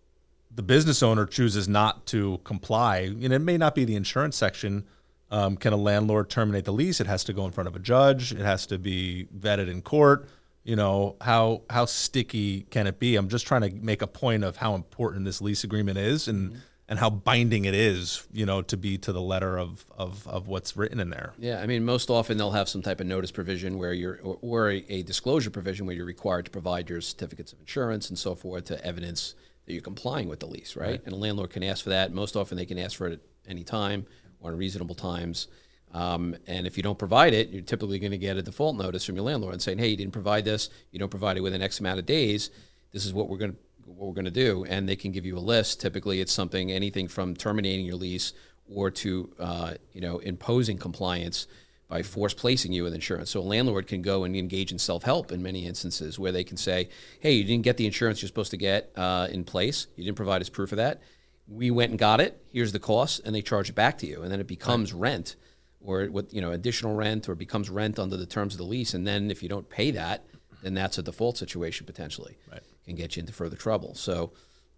the 0.54 0.62
business 0.62 1.02
owner 1.02 1.26
chooses 1.26 1.66
not 1.66 2.06
to 2.06 2.38
comply, 2.44 2.98
and 2.98 3.32
it 3.32 3.40
may 3.40 3.56
not 3.56 3.74
be 3.74 3.84
the 3.84 3.96
insurance 3.96 4.36
section. 4.36 4.84
Um, 5.30 5.56
can 5.56 5.72
a 5.72 5.76
landlord 5.76 6.30
terminate 6.30 6.64
the 6.64 6.72
lease? 6.72 7.00
It 7.00 7.06
has 7.06 7.24
to 7.24 7.32
go 7.32 7.44
in 7.44 7.52
front 7.52 7.68
of 7.68 7.74
a 7.74 7.78
judge. 7.78 8.32
It 8.32 8.38
has 8.44 8.66
to 8.66 8.78
be 8.78 9.26
vetted 9.36 9.68
in 9.68 9.82
court. 9.82 10.28
You 10.62 10.76
know 10.76 11.16
how 11.20 11.62
how 11.68 11.84
sticky 11.84 12.62
can 12.70 12.86
it 12.86 12.98
be? 12.98 13.16
I'm 13.16 13.28
just 13.28 13.46
trying 13.46 13.62
to 13.62 13.70
make 13.70 14.00
a 14.00 14.06
point 14.06 14.44
of 14.44 14.56
how 14.56 14.74
important 14.74 15.24
this 15.24 15.40
lease 15.40 15.62
agreement 15.62 15.98
is 15.98 16.26
and 16.26 16.62
and 16.88 16.98
how 16.98 17.10
binding 17.10 17.66
it 17.66 17.74
is. 17.74 18.26
You 18.32 18.46
know 18.46 18.62
to 18.62 18.76
be 18.76 18.96
to 18.98 19.12
the 19.12 19.20
letter 19.20 19.58
of 19.58 19.84
of, 19.96 20.26
of 20.26 20.48
what's 20.48 20.74
written 20.74 21.00
in 21.00 21.10
there. 21.10 21.34
Yeah, 21.38 21.60
I 21.60 21.66
mean, 21.66 21.84
most 21.84 22.08
often 22.08 22.38
they'll 22.38 22.52
have 22.52 22.68
some 22.68 22.80
type 22.80 23.00
of 23.00 23.06
notice 23.06 23.30
provision 23.30 23.76
where 23.76 23.92
you're, 23.92 24.18
or, 24.22 24.38
or 24.40 24.70
a, 24.70 24.84
a 24.88 25.02
disclosure 25.02 25.50
provision 25.50 25.84
where 25.84 25.94
you're 25.94 26.06
required 26.06 26.46
to 26.46 26.50
provide 26.50 26.88
your 26.88 27.02
certificates 27.02 27.52
of 27.52 27.60
insurance 27.60 28.08
and 28.08 28.18
so 28.18 28.34
forth 28.34 28.64
to 28.66 28.82
evidence 28.86 29.34
that 29.66 29.72
you're 29.72 29.82
complying 29.82 30.28
with 30.28 30.40
the 30.40 30.46
lease, 30.46 30.76
right? 30.76 31.00
And 31.04 31.12
a 31.12 31.16
landlord 31.16 31.50
can 31.50 31.62
ask 31.62 31.84
for 31.84 31.90
that. 31.90 32.12
Most 32.12 32.36
often 32.36 32.56
they 32.56 32.66
can 32.66 32.78
ask 32.78 32.96
for 32.96 33.06
it 33.06 33.14
at 33.14 33.20
any 33.46 33.64
time 33.64 34.06
or 34.44 34.52
in 34.52 34.58
reasonable 34.58 34.94
times. 34.94 35.48
Um, 35.92 36.36
and 36.46 36.66
if 36.66 36.76
you 36.76 36.82
don't 36.82 36.98
provide 36.98 37.34
it, 37.34 37.48
you're 37.48 37.62
typically 37.62 37.98
going 37.98 38.10
to 38.10 38.18
get 38.18 38.36
a 38.36 38.42
default 38.42 38.76
notice 38.76 39.04
from 39.04 39.14
your 39.14 39.24
landlord 39.24 39.62
saying, 39.62 39.78
"Hey, 39.78 39.88
you 39.88 39.96
didn't 39.96 40.12
provide 40.12 40.44
this. 40.44 40.68
You 40.90 40.98
don't 40.98 41.10
provide 41.10 41.36
it 41.36 41.40
within 41.40 41.62
X 41.62 41.80
amount 41.80 41.98
of 41.98 42.06
days. 42.06 42.50
This 42.92 43.06
is 43.06 43.12
what 43.12 43.28
we're 43.28 43.38
going 43.38 43.52
to 43.52 43.58
what 43.86 44.08
we're 44.08 44.14
going 44.14 44.24
to 44.26 44.30
do." 44.30 44.64
And 44.64 44.88
they 44.88 44.96
can 44.96 45.12
give 45.12 45.24
you 45.24 45.38
a 45.38 45.40
list. 45.40 45.80
Typically, 45.80 46.20
it's 46.20 46.32
something 46.32 46.70
anything 46.70 47.08
from 47.08 47.34
terminating 47.34 47.86
your 47.86 47.96
lease 47.96 48.32
or 48.68 48.90
to 48.90 49.32
uh, 49.38 49.74
you 49.92 50.00
know 50.00 50.18
imposing 50.18 50.78
compliance 50.78 51.46
by 51.88 52.02
force 52.02 52.34
placing 52.34 52.72
you 52.72 52.82
with 52.82 52.94
insurance. 52.94 53.30
So 53.30 53.40
a 53.40 53.42
landlord 53.42 53.86
can 53.86 54.02
go 54.02 54.24
and 54.24 54.34
engage 54.34 54.72
in 54.72 54.78
self-help 54.78 55.30
in 55.30 55.42
many 55.42 55.64
instances 55.66 56.18
where 56.18 56.32
they 56.32 56.42
can 56.42 56.56
say, 56.56 56.88
"Hey, 57.20 57.32
you 57.32 57.44
didn't 57.44 57.62
get 57.62 57.76
the 57.76 57.86
insurance 57.86 58.20
you're 58.20 58.26
supposed 58.26 58.50
to 58.50 58.56
get 58.56 58.90
uh, 58.96 59.28
in 59.30 59.44
place. 59.44 59.86
You 59.94 60.04
didn't 60.04 60.16
provide 60.16 60.42
us 60.42 60.48
proof 60.48 60.72
of 60.72 60.78
that. 60.78 61.02
We 61.46 61.70
went 61.70 61.90
and 61.90 61.98
got 61.98 62.20
it. 62.20 62.42
Here's 62.52 62.72
the 62.72 62.78
cost," 62.78 63.20
and 63.24 63.34
they 63.34 63.42
charge 63.42 63.68
it 63.68 63.74
back 63.74 63.98
to 63.98 64.06
you, 64.06 64.22
and 64.22 64.32
then 64.32 64.40
it 64.40 64.46
becomes 64.46 64.92
rent, 64.92 65.36
or 65.80 66.06
what 66.06 66.32
you 66.32 66.40
know 66.40 66.52
additional 66.52 66.94
rent, 66.94 67.28
or 67.28 67.34
becomes 67.34 67.70
rent 67.70 67.98
under 67.98 68.16
the 68.16 68.26
terms 68.26 68.54
of 68.54 68.58
the 68.58 68.64
lease. 68.64 68.94
And 68.94 69.06
then 69.06 69.30
if 69.30 69.42
you 69.42 69.48
don't 69.48 69.68
pay 69.68 69.90
that, 69.90 70.24
then 70.62 70.74
that's 70.74 70.98
a 70.98 71.02
default 71.02 71.36
situation 71.36 71.86
potentially. 71.86 72.38
Right. 72.50 72.62
Can 72.86 72.96
get 72.96 73.16
you 73.16 73.20
into 73.20 73.32
further 73.32 73.56
trouble. 73.56 73.94
So. 73.94 74.32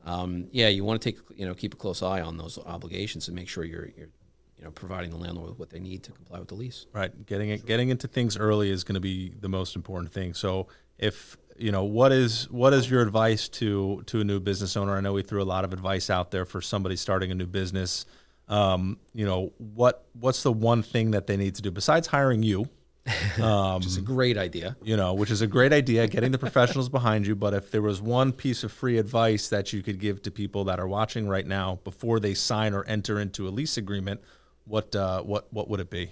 Um, 0.04 0.46
yeah, 0.52 0.68
you 0.68 0.84
want 0.84 1.02
to 1.02 1.10
take 1.10 1.18
you 1.34 1.44
know 1.44 1.52
keep 1.54 1.74
a 1.74 1.76
close 1.76 2.00
eye 2.00 2.20
on 2.20 2.36
those 2.36 2.60
obligations 2.64 3.26
and 3.26 3.34
make 3.34 3.48
sure 3.48 3.64
you're, 3.64 3.88
you're 3.96 4.06
you 4.56 4.64
know 4.64 4.70
providing 4.70 5.10
the 5.10 5.16
landlord 5.16 5.50
with 5.50 5.58
what 5.58 5.70
they 5.70 5.80
need 5.80 6.02
to 6.04 6.12
comply 6.12 6.38
with 6.38 6.48
the 6.48 6.54
lease. 6.54 6.86
Right. 6.92 7.26
Getting 7.26 7.50
it, 7.50 7.66
getting 7.66 7.88
into 7.88 8.08
things 8.08 8.36
early 8.36 8.70
is 8.70 8.84
going 8.84 8.94
to 8.94 9.00
be 9.00 9.32
the 9.40 9.48
most 9.48 9.76
important 9.76 10.12
thing. 10.12 10.34
So 10.34 10.68
if 10.98 11.36
you 11.58 11.72
know 11.72 11.84
what 11.84 12.12
is 12.12 12.50
what 12.50 12.72
is 12.72 12.90
your 12.90 13.02
advice 13.02 13.48
to 13.48 14.02
to 14.06 14.20
a 14.20 14.24
new 14.24 14.40
business 14.40 14.76
owner? 14.76 14.96
I 14.96 15.00
know 15.00 15.12
we 15.12 15.22
threw 15.22 15.42
a 15.42 15.44
lot 15.44 15.64
of 15.64 15.72
advice 15.72 16.10
out 16.10 16.30
there 16.30 16.44
for 16.44 16.60
somebody 16.60 16.96
starting 16.96 17.30
a 17.30 17.34
new 17.34 17.46
business. 17.46 18.06
Um, 18.48 18.98
you 19.14 19.26
know 19.26 19.52
what 19.58 20.04
what's 20.18 20.42
the 20.42 20.52
one 20.52 20.82
thing 20.82 21.10
that 21.12 21.26
they 21.26 21.36
need 21.36 21.54
to 21.56 21.62
do 21.62 21.70
besides 21.70 22.08
hiring 22.08 22.42
you? 22.42 22.68
Um, 23.40 23.76
Which 23.76 23.86
is 23.86 23.96
a 23.96 24.02
great 24.02 24.36
idea. 24.36 24.76
you 24.82 24.96
know, 24.96 25.14
which 25.14 25.30
is 25.30 25.40
a 25.40 25.46
great 25.46 25.72
idea, 25.72 26.08
getting 26.08 26.32
the 26.32 26.38
professionals 26.38 26.88
behind 26.88 27.24
you. 27.24 27.36
But 27.36 27.54
if 27.54 27.70
there 27.70 27.82
was 27.82 28.02
one 28.02 28.32
piece 28.32 28.64
of 28.64 28.72
free 28.72 28.98
advice 28.98 29.48
that 29.48 29.72
you 29.72 29.80
could 29.82 30.00
give 30.00 30.22
to 30.22 30.30
people 30.32 30.64
that 30.64 30.80
are 30.80 30.88
watching 30.88 31.28
right 31.28 31.46
now 31.46 31.78
before 31.84 32.18
they 32.18 32.34
sign 32.34 32.74
or 32.74 32.84
enter 32.84 33.20
into 33.20 33.46
a 33.46 33.50
lease 33.50 33.76
agreement, 33.76 34.20
what 34.64 34.94
uh, 34.96 35.22
what 35.22 35.52
what 35.52 35.68
would 35.68 35.80
it 35.80 35.90
be? 35.90 36.10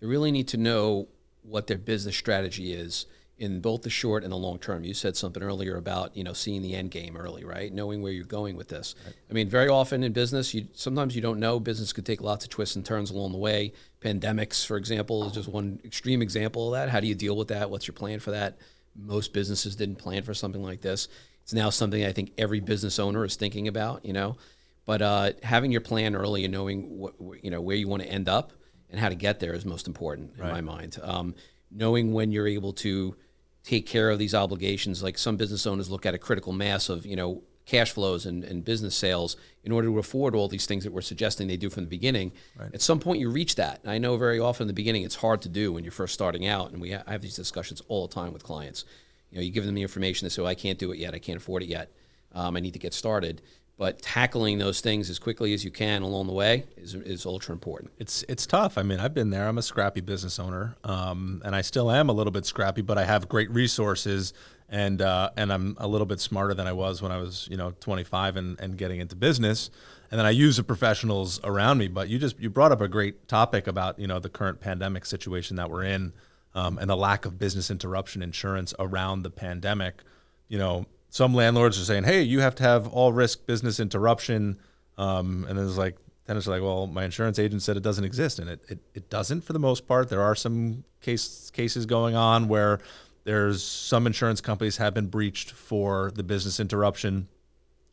They 0.00 0.06
really 0.06 0.30
need 0.30 0.48
to 0.48 0.56
know 0.56 1.08
what 1.42 1.66
their 1.66 1.78
business 1.78 2.16
strategy 2.16 2.72
is 2.72 3.06
in 3.38 3.60
both 3.60 3.82
the 3.82 3.90
short 3.90 4.22
and 4.22 4.32
the 4.32 4.36
long 4.36 4.58
term. 4.58 4.84
You 4.84 4.94
said 4.94 5.16
something 5.16 5.42
earlier 5.42 5.76
about 5.76 6.16
you 6.16 6.24
know 6.24 6.32
seeing 6.32 6.62
the 6.62 6.74
end 6.74 6.90
game 6.90 7.16
early, 7.16 7.44
right? 7.44 7.72
Knowing 7.72 8.02
where 8.02 8.12
you're 8.12 8.24
going 8.24 8.56
with 8.56 8.68
this. 8.68 8.94
I 9.30 9.32
mean, 9.32 9.48
very 9.48 9.68
often 9.68 10.02
in 10.02 10.12
business, 10.12 10.54
you 10.54 10.68
sometimes 10.74 11.16
you 11.16 11.22
don't 11.22 11.40
know. 11.40 11.58
Business 11.58 11.92
could 11.92 12.06
take 12.06 12.20
lots 12.20 12.44
of 12.44 12.50
twists 12.50 12.76
and 12.76 12.84
turns 12.84 13.10
along 13.10 13.32
the 13.32 13.38
way. 13.38 13.72
Pandemics, 14.00 14.64
for 14.64 14.76
example, 14.76 15.26
is 15.26 15.32
just 15.32 15.48
one 15.48 15.80
extreme 15.84 16.22
example 16.22 16.72
of 16.72 16.78
that. 16.78 16.90
How 16.90 17.00
do 17.00 17.06
you 17.06 17.14
deal 17.14 17.36
with 17.36 17.48
that? 17.48 17.70
What's 17.70 17.86
your 17.86 17.94
plan 17.94 18.20
for 18.20 18.30
that? 18.32 18.58
Most 18.94 19.32
businesses 19.32 19.74
didn't 19.76 19.96
plan 19.96 20.22
for 20.22 20.34
something 20.34 20.62
like 20.62 20.82
this. 20.82 21.08
It's 21.42 21.54
now 21.54 21.70
something 21.70 22.04
I 22.04 22.12
think 22.12 22.32
every 22.38 22.60
business 22.60 22.98
owner 22.98 23.24
is 23.24 23.36
thinking 23.36 23.66
about. 23.66 24.04
You 24.04 24.12
know, 24.12 24.36
but 24.84 25.02
uh, 25.02 25.32
having 25.42 25.72
your 25.72 25.80
plan 25.80 26.14
early 26.14 26.44
and 26.44 26.52
knowing 26.52 26.98
what 26.98 27.14
you 27.42 27.50
know 27.50 27.60
where 27.60 27.76
you 27.76 27.88
want 27.88 28.02
to 28.02 28.08
end 28.08 28.28
up 28.28 28.52
and 28.90 29.00
how 29.00 29.08
to 29.08 29.14
get 29.14 29.40
there 29.40 29.54
is 29.54 29.64
most 29.64 29.86
important 29.86 30.34
in 30.38 30.46
my 30.46 30.60
mind. 30.60 30.98
Um, 31.02 31.34
knowing 31.74 32.12
when 32.12 32.32
you're 32.32 32.48
able 32.48 32.72
to 32.74 33.16
take 33.64 33.86
care 33.86 34.10
of 34.10 34.18
these 34.18 34.34
obligations, 34.34 35.02
like 35.02 35.18
some 35.18 35.36
business 35.36 35.66
owners 35.66 35.90
look 35.90 36.04
at 36.06 36.14
a 36.14 36.18
critical 36.18 36.52
mass 36.52 36.88
of 36.88 37.06
you 37.06 37.16
know 37.16 37.42
cash 37.64 37.92
flows 37.92 38.26
and, 38.26 38.42
and 38.42 38.64
business 38.64 38.94
sales 38.94 39.36
in 39.62 39.70
order 39.70 39.86
to 39.86 39.98
afford 39.98 40.34
all 40.34 40.48
these 40.48 40.66
things 40.66 40.82
that 40.82 40.92
we're 40.92 41.00
suggesting 41.00 41.46
they 41.46 41.56
do 41.56 41.70
from 41.70 41.84
the 41.84 41.88
beginning. 41.88 42.32
At 42.74 42.82
some 42.82 42.98
point, 42.98 43.20
you 43.20 43.30
reach 43.30 43.54
that. 43.54 43.80
And 43.82 43.92
I 43.92 43.98
know 43.98 44.16
very 44.16 44.40
often 44.40 44.64
in 44.64 44.66
the 44.66 44.74
beginning 44.74 45.04
it's 45.04 45.14
hard 45.14 45.40
to 45.42 45.48
do 45.48 45.72
when 45.72 45.84
you're 45.84 45.92
first 45.92 46.14
starting 46.14 46.46
out, 46.46 46.72
and 46.72 46.80
we 46.80 46.92
ha- 46.92 47.04
I 47.06 47.12
have 47.12 47.22
these 47.22 47.36
discussions 47.36 47.80
all 47.88 48.06
the 48.06 48.14
time 48.14 48.32
with 48.32 48.42
clients. 48.42 48.84
You 49.30 49.38
know, 49.38 49.42
you 49.42 49.50
give 49.50 49.64
them 49.64 49.74
the 49.74 49.82
information, 49.82 50.26
they 50.26 50.30
say, 50.30 50.42
"Oh, 50.42 50.46
I 50.46 50.54
can't 50.54 50.78
do 50.78 50.92
it 50.92 50.98
yet. 50.98 51.14
I 51.14 51.18
can't 51.18 51.38
afford 51.38 51.62
it 51.62 51.68
yet. 51.68 51.90
Um, 52.32 52.56
I 52.56 52.60
need 52.60 52.72
to 52.72 52.78
get 52.78 52.94
started." 52.94 53.40
But 53.78 54.00
tackling 54.00 54.58
those 54.58 54.80
things 54.80 55.10
as 55.10 55.18
quickly 55.18 55.54
as 55.54 55.64
you 55.64 55.70
can 55.70 56.02
along 56.02 56.26
the 56.26 56.32
way 56.32 56.66
is, 56.76 56.94
is 56.94 57.26
ultra 57.26 57.52
important. 57.52 57.90
It's 57.98 58.22
it's 58.28 58.46
tough. 58.46 58.76
I 58.78 58.82
mean, 58.82 59.00
I've 59.00 59.14
been 59.14 59.30
there. 59.30 59.48
I'm 59.48 59.58
a 59.58 59.62
scrappy 59.62 60.00
business 60.00 60.38
owner, 60.38 60.76
um, 60.84 61.42
and 61.44 61.56
I 61.56 61.62
still 61.62 61.90
am 61.90 62.08
a 62.08 62.12
little 62.12 62.30
bit 62.30 62.44
scrappy, 62.44 62.82
but 62.82 62.98
I 62.98 63.04
have 63.04 63.28
great 63.28 63.50
resources, 63.50 64.34
and 64.68 65.00
uh, 65.00 65.30
and 65.36 65.52
I'm 65.52 65.76
a 65.78 65.88
little 65.88 66.06
bit 66.06 66.20
smarter 66.20 66.54
than 66.54 66.66
I 66.66 66.72
was 66.72 67.02
when 67.02 67.10
I 67.10 67.16
was 67.16 67.48
you 67.50 67.56
know 67.56 67.72
25 67.80 68.36
and, 68.36 68.60
and 68.60 68.76
getting 68.76 69.00
into 69.00 69.16
business. 69.16 69.70
And 70.10 70.18
then 70.18 70.26
I 70.26 70.30
use 70.30 70.58
the 70.58 70.62
professionals 70.62 71.40
around 71.42 71.78
me. 71.78 71.88
But 71.88 72.10
you 72.10 72.18
just 72.18 72.38
you 72.38 72.50
brought 72.50 72.70
up 72.72 72.82
a 72.82 72.88
great 72.88 73.26
topic 73.26 73.66
about 73.66 73.98
you 73.98 74.06
know 74.06 74.18
the 74.18 74.28
current 74.28 74.60
pandemic 74.60 75.06
situation 75.06 75.56
that 75.56 75.70
we're 75.70 75.84
in, 75.84 76.12
um, 76.54 76.78
and 76.78 76.90
the 76.90 76.96
lack 76.96 77.24
of 77.24 77.38
business 77.38 77.70
interruption 77.70 78.22
insurance 78.22 78.74
around 78.78 79.22
the 79.22 79.30
pandemic. 79.30 80.02
You 80.48 80.58
know, 80.58 80.86
some 81.12 81.34
landlords 81.34 81.78
are 81.78 81.84
saying, 81.84 82.04
"Hey, 82.04 82.22
you 82.22 82.40
have 82.40 82.54
to 82.54 82.62
have 82.62 82.88
all 82.88 83.12
risk 83.12 83.44
business 83.44 83.78
interruption," 83.78 84.58
um, 84.96 85.44
and 85.46 85.58
then 85.58 85.66
it's 85.66 85.76
like 85.76 85.98
tenants 86.26 86.48
are 86.48 86.52
like, 86.52 86.62
"Well, 86.62 86.86
my 86.86 87.04
insurance 87.04 87.38
agent 87.38 87.62
said 87.62 87.76
it 87.76 87.82
doesn't 87.82 88.04
exist," 88.04 88.38
and 88.38 88.48
it, 88.48 88.64
it, 88.66 88.78
it 88.94 89.10
doesn't 89.10 89.42
for 89.42 89.52
the 89.52 89.58
most 89.58 89.86
part. 89.86 90.08
There 90.08 90.22
are 90.22 90.34
some 90.34 90.84
case 91.02 91.50
cases 91.50 91.84
going 91.84 92.16
on 92.16 92.48
where 92.48 92.80
there's 93.24 93.62
some 93.62 94.06
insurance 94.06 94.40
companies 94.40 94.78
have 94.78 94.94
been 94.94 95.08
breached 95.08 95.50
for 95.50 96.10
the 96.14 96.22
business 96.22 96.58
interruption, 96.58 97.28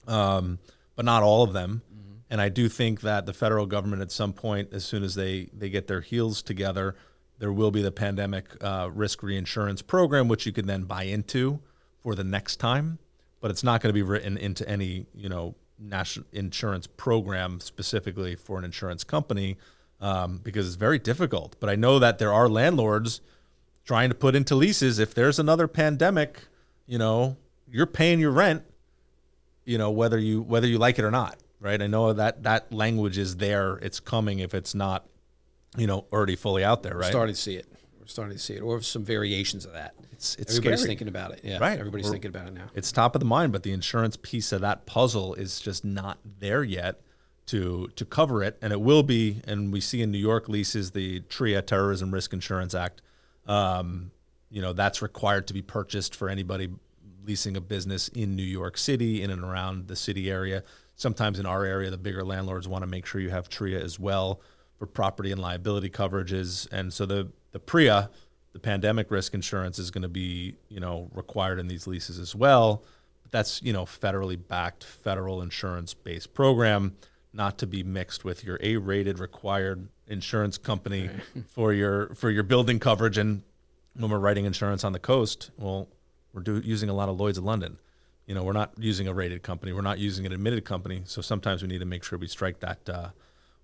um, 0.07 0.57
but 0.95 1.03
not 1.03 1.21
all 1.21 1.43
of 1.43 1.51
them. 1.51 1.81
And 2.29 2.39
I 2.39 2.47
do 2.47 2.69
think 2.69 3.01
that 3.01 3.25
the 3.25 3.33
federal 3.33 3.65
government, 3.65 4.01
at 4.01 4.13
some 4.13 4.31
point, 4.31 4.69
as 4.71 4.85
soon 4.85 5.03
as 5.03 5.15
they 5.15 5.49
they 5.51 5.69
get 5.69 5.87
their 5.87 5.99
heels 5.99 6.41
together, 6.41 6.95
there 7.37 7.51
will 7.51 7.71
be 7.71 7.81
the 7.81 7.91
pandemic 7.91 8.45
uh, 8.63 8.89
risk 8.93 9.21
reinsurance 9.23 9.81
program, 9.81 10.29
which 10.29 10.45
you 10.45 10.53
can 10.53 10.67
then 10.67 10.83
buy 10.83 11.03
into 11.03 11.59
for 12.01 12.15
the 12.15 12.23
next 12.23 12.61
time. 12.61 12.97
But 13.41 13.51
it's 13.51 13.63
not 13.63 13.81
going 13.81 13.89
to 13.89 13.93
be 13.93 14.03
written 14.03 14.37
into 14.37 14.67
any 14.67 15.05
you 15.13 15.29
know 15.29 15.55
national 15.79 16.25
insurance 16.33 16.87
program 16.87 17.59
specifically 17.59 18.35
for 18.35 18.57
an 18.57 18.65
insurance 18.65 19.03
company 19.03 19.57
um, 20.01 20.39
because 20.43 20.67
it's 20.67 20.75
very 20.75 20.99
difficult. 20.99 21.55
But 21.59 21.69
I 21.69 21.75
know 21.75 21.99
that 21.99 22.19
there 22.19 22.33
are 22.33 22.49
landlords 22.49 23.21
trying 23.85 24.09
to 24.09 24.15
put 24.15 24.35
into 24.35 24.55
leases 24.55 24.99
if 24.99 25.13
there's 25.13 25.39
another 25.39 25.67
pandemic, 25.67 26.41
you 26.85 26.97
know, 26.97 27.37
you're 27.71 27.85
paying 27.85 28.19
your 28.19 28.31
rent, 28.31 28.63
you 29.65 29.77
know, 29.77 29.89
whether 29.91 30.17
you 30.17 30.41
whether 30.41 30.67
you 30.67 30.77
like 30.77 30.99
it 30.99 31.05
or 31.05 31.11
not, 31.11 31.37
right? 31.59 31.81
I 31.81 31.87
know 31.87 32.13
that 32.13 32.43
that 32.43 32.71
language 32.71 33.17
is 33.17 33.37
there, 33.37 33.77
it's 33.77 33.99
coming 33.99 34.39
if 34.39 34.53
it's 34.53 34.75
not, 34.75 35.05
you 35.77 35.87
know, 35.87 36.05
already 36.11 36.35
fully 36.35 36.63
out 36.63 36.83
there, 36.83 36.97
right? 36.97 37.09
starting 37.09 37.35
to 37.35 37.41
see 37.41 37.55
it. 37.55 37.67
We're 38.09 38.13
starting 38.13 38.35
to 38.37 38.41
see 38.43 38.55
it, 38.55 38.61
or 38.61 38.81
some 38.81 39.03
variations 39.05 39.65
of 39.65 39.73
that. 39.73 39.93
It's 40.11 40.33
it's 40.37 40.53
Everybody's 40.57 40.79
scary. 40.79 40.87
thinking 40.89 41.07
about 41.09 41.31
it. 41.33 41.41
Yeah, 41.43 41.59
Right. 41.59 41.77
Everybody's 41.77 42.05
We're- 42.05 42.13
thinking 42.13 42.29
about 42.29 42.47
it 42.47 42.53
now. 42.55 42.65
It's 42.73 42.91
top 42.91 43.15
of 43.15 43.19
the 43.19 43.25
mind, 43.27 43.51
but 43.51 43.61
the 43.61 43.71
insurance 43.71 44.17
piece 44.19 44.51
of 44.51 44.61
that 44.61 44.87
puzzle 44.87 45.35
is 45.35 45.59
just 45.59 45.85
not 45.85 46.17
there 46.39 46.63
yet 46.63 47.01
to 47.47 47.87
to 47.95 48.05
cover 48.05 48.41
it, 48.43 48.57
and 48.63 48.73
it 48.73 48.81
will 48.81 49.03
be. 49.03 49.41
And 49.45 49.71
we 49.71 49.79
see 49.79 50.01
in 50.01 50.11
New 50.11 50.17
York 50.17 50.49
leases 50.49 50.89
the 50.89 51.19
TRIA 51.29 51.61
Terrorism 51.61 52.11
Risk 52.11 52.33
Insurance 52.33 52.73
Act. 52.73 53.03
Um, 53.45 54.09
you 54.49 54.59
know 54.63 54.73
that's 54.73 55.03
required 55.03 55.45
to 55.47 55.53
be 55.53 55.61
purchased 55.61 56.15
for 56.15 56.29
anybody 56.29 56.69
leasing 57.25 57.55
a 57.55 57.61
business 57.61 58.07
in 58.07 58.35
New 58.35 58.41
York 58.41 58.75
City, 58.75 59.21
in 59.21 59.29
and 59.29 59.43
around 59.43 59.87
the 59.87 59.95
city 59.95 60.31
area. 60.31 60.63
Sometimes 60.95 61.37
in 61.37 61.45
our 61.45 61.63
area, 61.63 61.91
the 61.91 61.97
bigger 61.97 62.25
landlords 62.25 62.67
want 62.67 62.81
to 62.81 62.87
make 62.87 63.05
sure 63.05 63.21
you 63.21 63.29
have 63.29 63.49
TRIA 63.49 63.79
as 63.79 63.99
well 63.99 64.41
for 64.79 64.87
property 64.87 65.31
and 65.31 65.39
liability 65.39 65.89
coverages. 65.89 66.67
And 66.71 66.91
so 66.93 67.05
the, 67.05 67.29
the 67.51 67.59
PRIA, 67.59 68.09
the 68.53 68.59
pandemic 68.59 69.11
risk 69.11 69.33
insurance, 69.33 69.79
is 69.79 69.91
going 69.91 70.01
to 70.01 70.09
be, 70.09 70.55
you 70.67 70.79
know, 70.79 71.09
required 71.13 71.59
in 71.59 71.67
these 71.67 71.87
leases 71.87 72.19
as 72.19 72.35
well. 72.35 72.83
But 73.23 73.31
that's, 73.31 73.61
you 73.61 73.73
know, 73.73 73.85
federally 73.85 74.37
backed, 74.47 74.83
federal 74.83 75.41
insurance 75.41 75.93
based 75.93 76.33
program, 76.33 76.95
not 77.33 77.57
to 77.59 77.67
be 77.67 77.83
mixed 77.83 78.23
with 78.23 78.43
your 78.43 78.59
A 78.61 78.77
rated 78.77 79.19
required 79.19 79.87
insurance 80.07 80.57
company 80.57 81.09
for 81.47 81.73
your 81.73 82.13
for 82.15 82.29
your 82.31 82.43
building 82.43 82.79
coverage 82.79 83.17
and 83.17 83.43
when 83.99 84.11
we're 84.11 84.19
writing 84.19 84.45
insurance 84.45 84.83
on 84.83 84.93
the 84.93 84.99
coast, 84.99 85.51
well, 85.57 85.87
we're 86.33 86.41
do, 86.41 86.61
using 86.63 86.89
a 86.89 86.93
lot 86.93 87.09
of 87.09 87.19
Lloyd's 87.19 87.37
of 87.37 87.43
London. 87.43 87.77
You 88.25 88.35
know, 88.35 88.43
we're 88.43 88.53
not 88.53 88.71
using 88.77 89.07
a 89.07 89.13
rated 89.13 89.41
company. 89.41 89.73
We're 89.73 89.81
not 89.81 89.99
using 89.99 90.25
an 90.25 90.31
admitted 90.31 90.63
company. 90.63 91.01
So 91.05 91.21
sometimes 91.21 91.61
we 91.61 91.67
need 91.67 91.79
to 91.79 91.85
make 91.85 92.03
sure 92.03 92.17
we 92.17 92.27
strike 92.27 92.59
that 92.59 92.87
uh, 92.87 93.09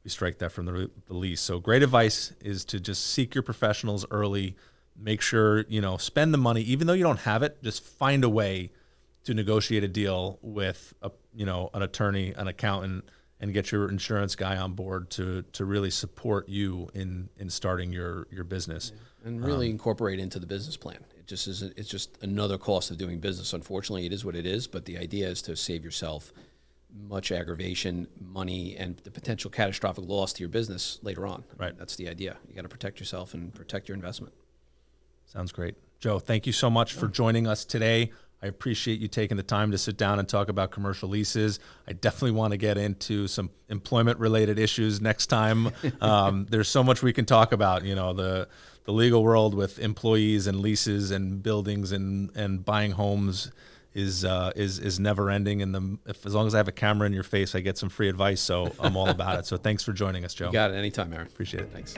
we 0.06 0.12
strike 0.12 0.38
that 0.38 0.52
from 0.52 0.66
the, 0.66 0.90
the 1.08 1.14
lease. 1.14 1.42
So 1.42 1.60
great 1.60 1.82
advice 1.84 2.32
is 2.40 2.64
to 2.66 2.80
just 2.80 3.08
seek 3.08 3.34
your 3.34 3.42
professionals 3.42 4.06
early. 4.12 4.56
Make 4.96 5.20
sure 5.20 5.66
you 5.68 5.82
know 5.82 5.98
spend 5.98 6.34
the 6.34 6.38
money, 6.38 6.62
even 6.62 6.88
though 6.88 6.94
you 6.94 7.04
don't 7.04 7.20
have 7.22 7.44
it. 7.44 7.62
Just 7.62 7.84
find 7.84 8.24
a 8.24 8.30
way 8.30 8.72
to 9.26 9.34
negotiate 9.34 9.84
a 9.84 9.90
deal 9.90 10.40
with 10.42 10.94
a 11.02 11.12
you 11.34 11.46
know 11.46 11.70
an 11.74 11.82
attorney, 11.82 12.34
an 12.38 12.48
accountant, 12.48 13.04
and 13.42 13.52
get 13.52 13.72
your 13.72 13.90
insurance 13.90 14.36
guy 14.36 14.56
on 14.56 14.74
board 14.74 15.10
to 15.10 15.42
to 15.54 15.66
really 15.66 15.90
support 15.90 16.48
you 16.48 16.88
in 16.94 17.28
in 17.38 17.50
starting 17.50 17.92
your 17.92 18.28
your 18.32 18.46
business 18.46 18.94
and 19.26 19.44
really 19.44 19.66
um, 19.66 19.72
incorporate 19.72 20.20
into 20.20 20.40
the 20.40 20.46
business 20.46 20.78
plan. 20.78 21.04
It 21.18 21.26
just 21.26 21.48
is 21.48 21.64
it's 21.64 21.90
just 21.90 22.16
another 22.22 22.58
cost 22.60 22.92
of 22.92 22.98
doing 22.98 23.20
business. 23.20 23.52
Unfortunately, 23.52 24.06
it 24.06 24.14
is 24.14 24.24
what 24.24 24.36
it 24.36 24.46
is. 24.46 24.68
But 24.68 24.86
the 24.86 24.98
idea 24.98 25.28
is 25.28 25.42
to 25.42 25.58
save 25.58 25.84
yourself 25.84 26.32
much 26.96 27.32
aggravation, 27.32 28.08
money, 28.20 28.76
and 28.78 28.98
the 28.98 29.12
potential 29.12 29.52
catastrophic 29.52 30.06
loss 30.08 30.34
to 30.34 30.40
your 30.42 30.50
business 30.50 31.00
later 31.02 31.28
on. 31.28 31.44
Right. 31.58 31.78
That's 31.78 31.96
the 31.96 32.10
idea. 32.10 32.38
You 32.48 32.56
got 32.56 32.64
to 32.64 32.70
protect 32.70 33.00
yourself 33.00 33.34
and 33.34 33.54
protect 33.54 33.88
your 33.88 33.96
investment. 33.96 34.34
Sounds 35.26 35.52
great, 35.52 35.76
Joe. 36.00 36.20
Thank 36.20 36.48
you 36.48 36.54
so 36.54 36.70
much 36.70 36.94
for 36.94 37.08
joining 37.08 37.48
us 37.48 37.66
today. 37.66 38.12
I 38.42 38.48
appreciate 38.48 39.00
you 39.00 39.08
taking 39.08 39.38
the 39.38 39.44
time 39.44 39.72
to 39.72 39.78
sit 39.78 39.98
down 39.98 40.20
and 40.20 40.30
talk 40.30 40.50
about 40.50 40.70
commercial 40.70 41.10
leases. 41.10 41.60
I 41.88 41.94
definitely 41.94 42.32
want 42.32 42.52
to 42.52 42.58
get 42.58 42.78
into 42.78 43.28
some 43.28 43.50
employment 43.70 44.20
related 44.20 44.60
issues 44.60 45.02
next 45.02 45.28
time. 45.28 45.72
Um, 46.02 46.46
there's 46.50 46.68
so 46.68 46.84
much 46.84 47.02
we 47.02 47.14
can 47.14 47.26
talk 47.26 47.52
about. 47.52 47.84
You 47.84 47.96
know 47.96 48.14
the 48.14 48.48
the 48.84 48.92
legal 48.92 49.24
world 49.24 49.56
with 49.56 49.80
employees 49.80 50.46
and 50.46 50.60
leases 50.60 51.10
and 51.10 51.42
buildings 51.42 51.92
and 51.92 52.30
and 52.36 52.64
buying 52.64 52.92
homes 52.92 53.52
is 53.96 54.26
uh, 54.26 54.52
is 54.56 54.78
is 54.78 55.00
never 55.00 55.32
ending. 55.32 55.62
And 55.62 55.74
the 55.74 55.98
if, 56.06 56.26
as 56.26 56.36
long 56.36 56.46
as 56.46 56.54
I 56.54 56.58
have 56.58 56.68
a 56.68 56.74
camera 56.74 57.08
in 57.08 57.14
your 57.14 57.24
face, 57.24 57.56
I 57.56 57.62
get 57.62 57.78
some 57.78 57.90
free 57.90 58.10
advice. 58.10 58.42
So 58.42 58.72
I'm 58.80 58.96
all 58.96 59.10
about 59.10 59.40
it. 59.40 59.46
So 59.48 59.58
thanks 59.58 59.84
for 59.84 59.94
joining 59.94 60.26
us, 60.26 60.34
Joe. 60.34 60.48
You 60.48 60.54
got 60.54 60.72
it 60.72 60.76
anytime, 60.76 61.12
Aaron. 61.14 61.28
Appreciate 61.28 61.64
it. 61.64 61.72
Thanks. 61.72 61.96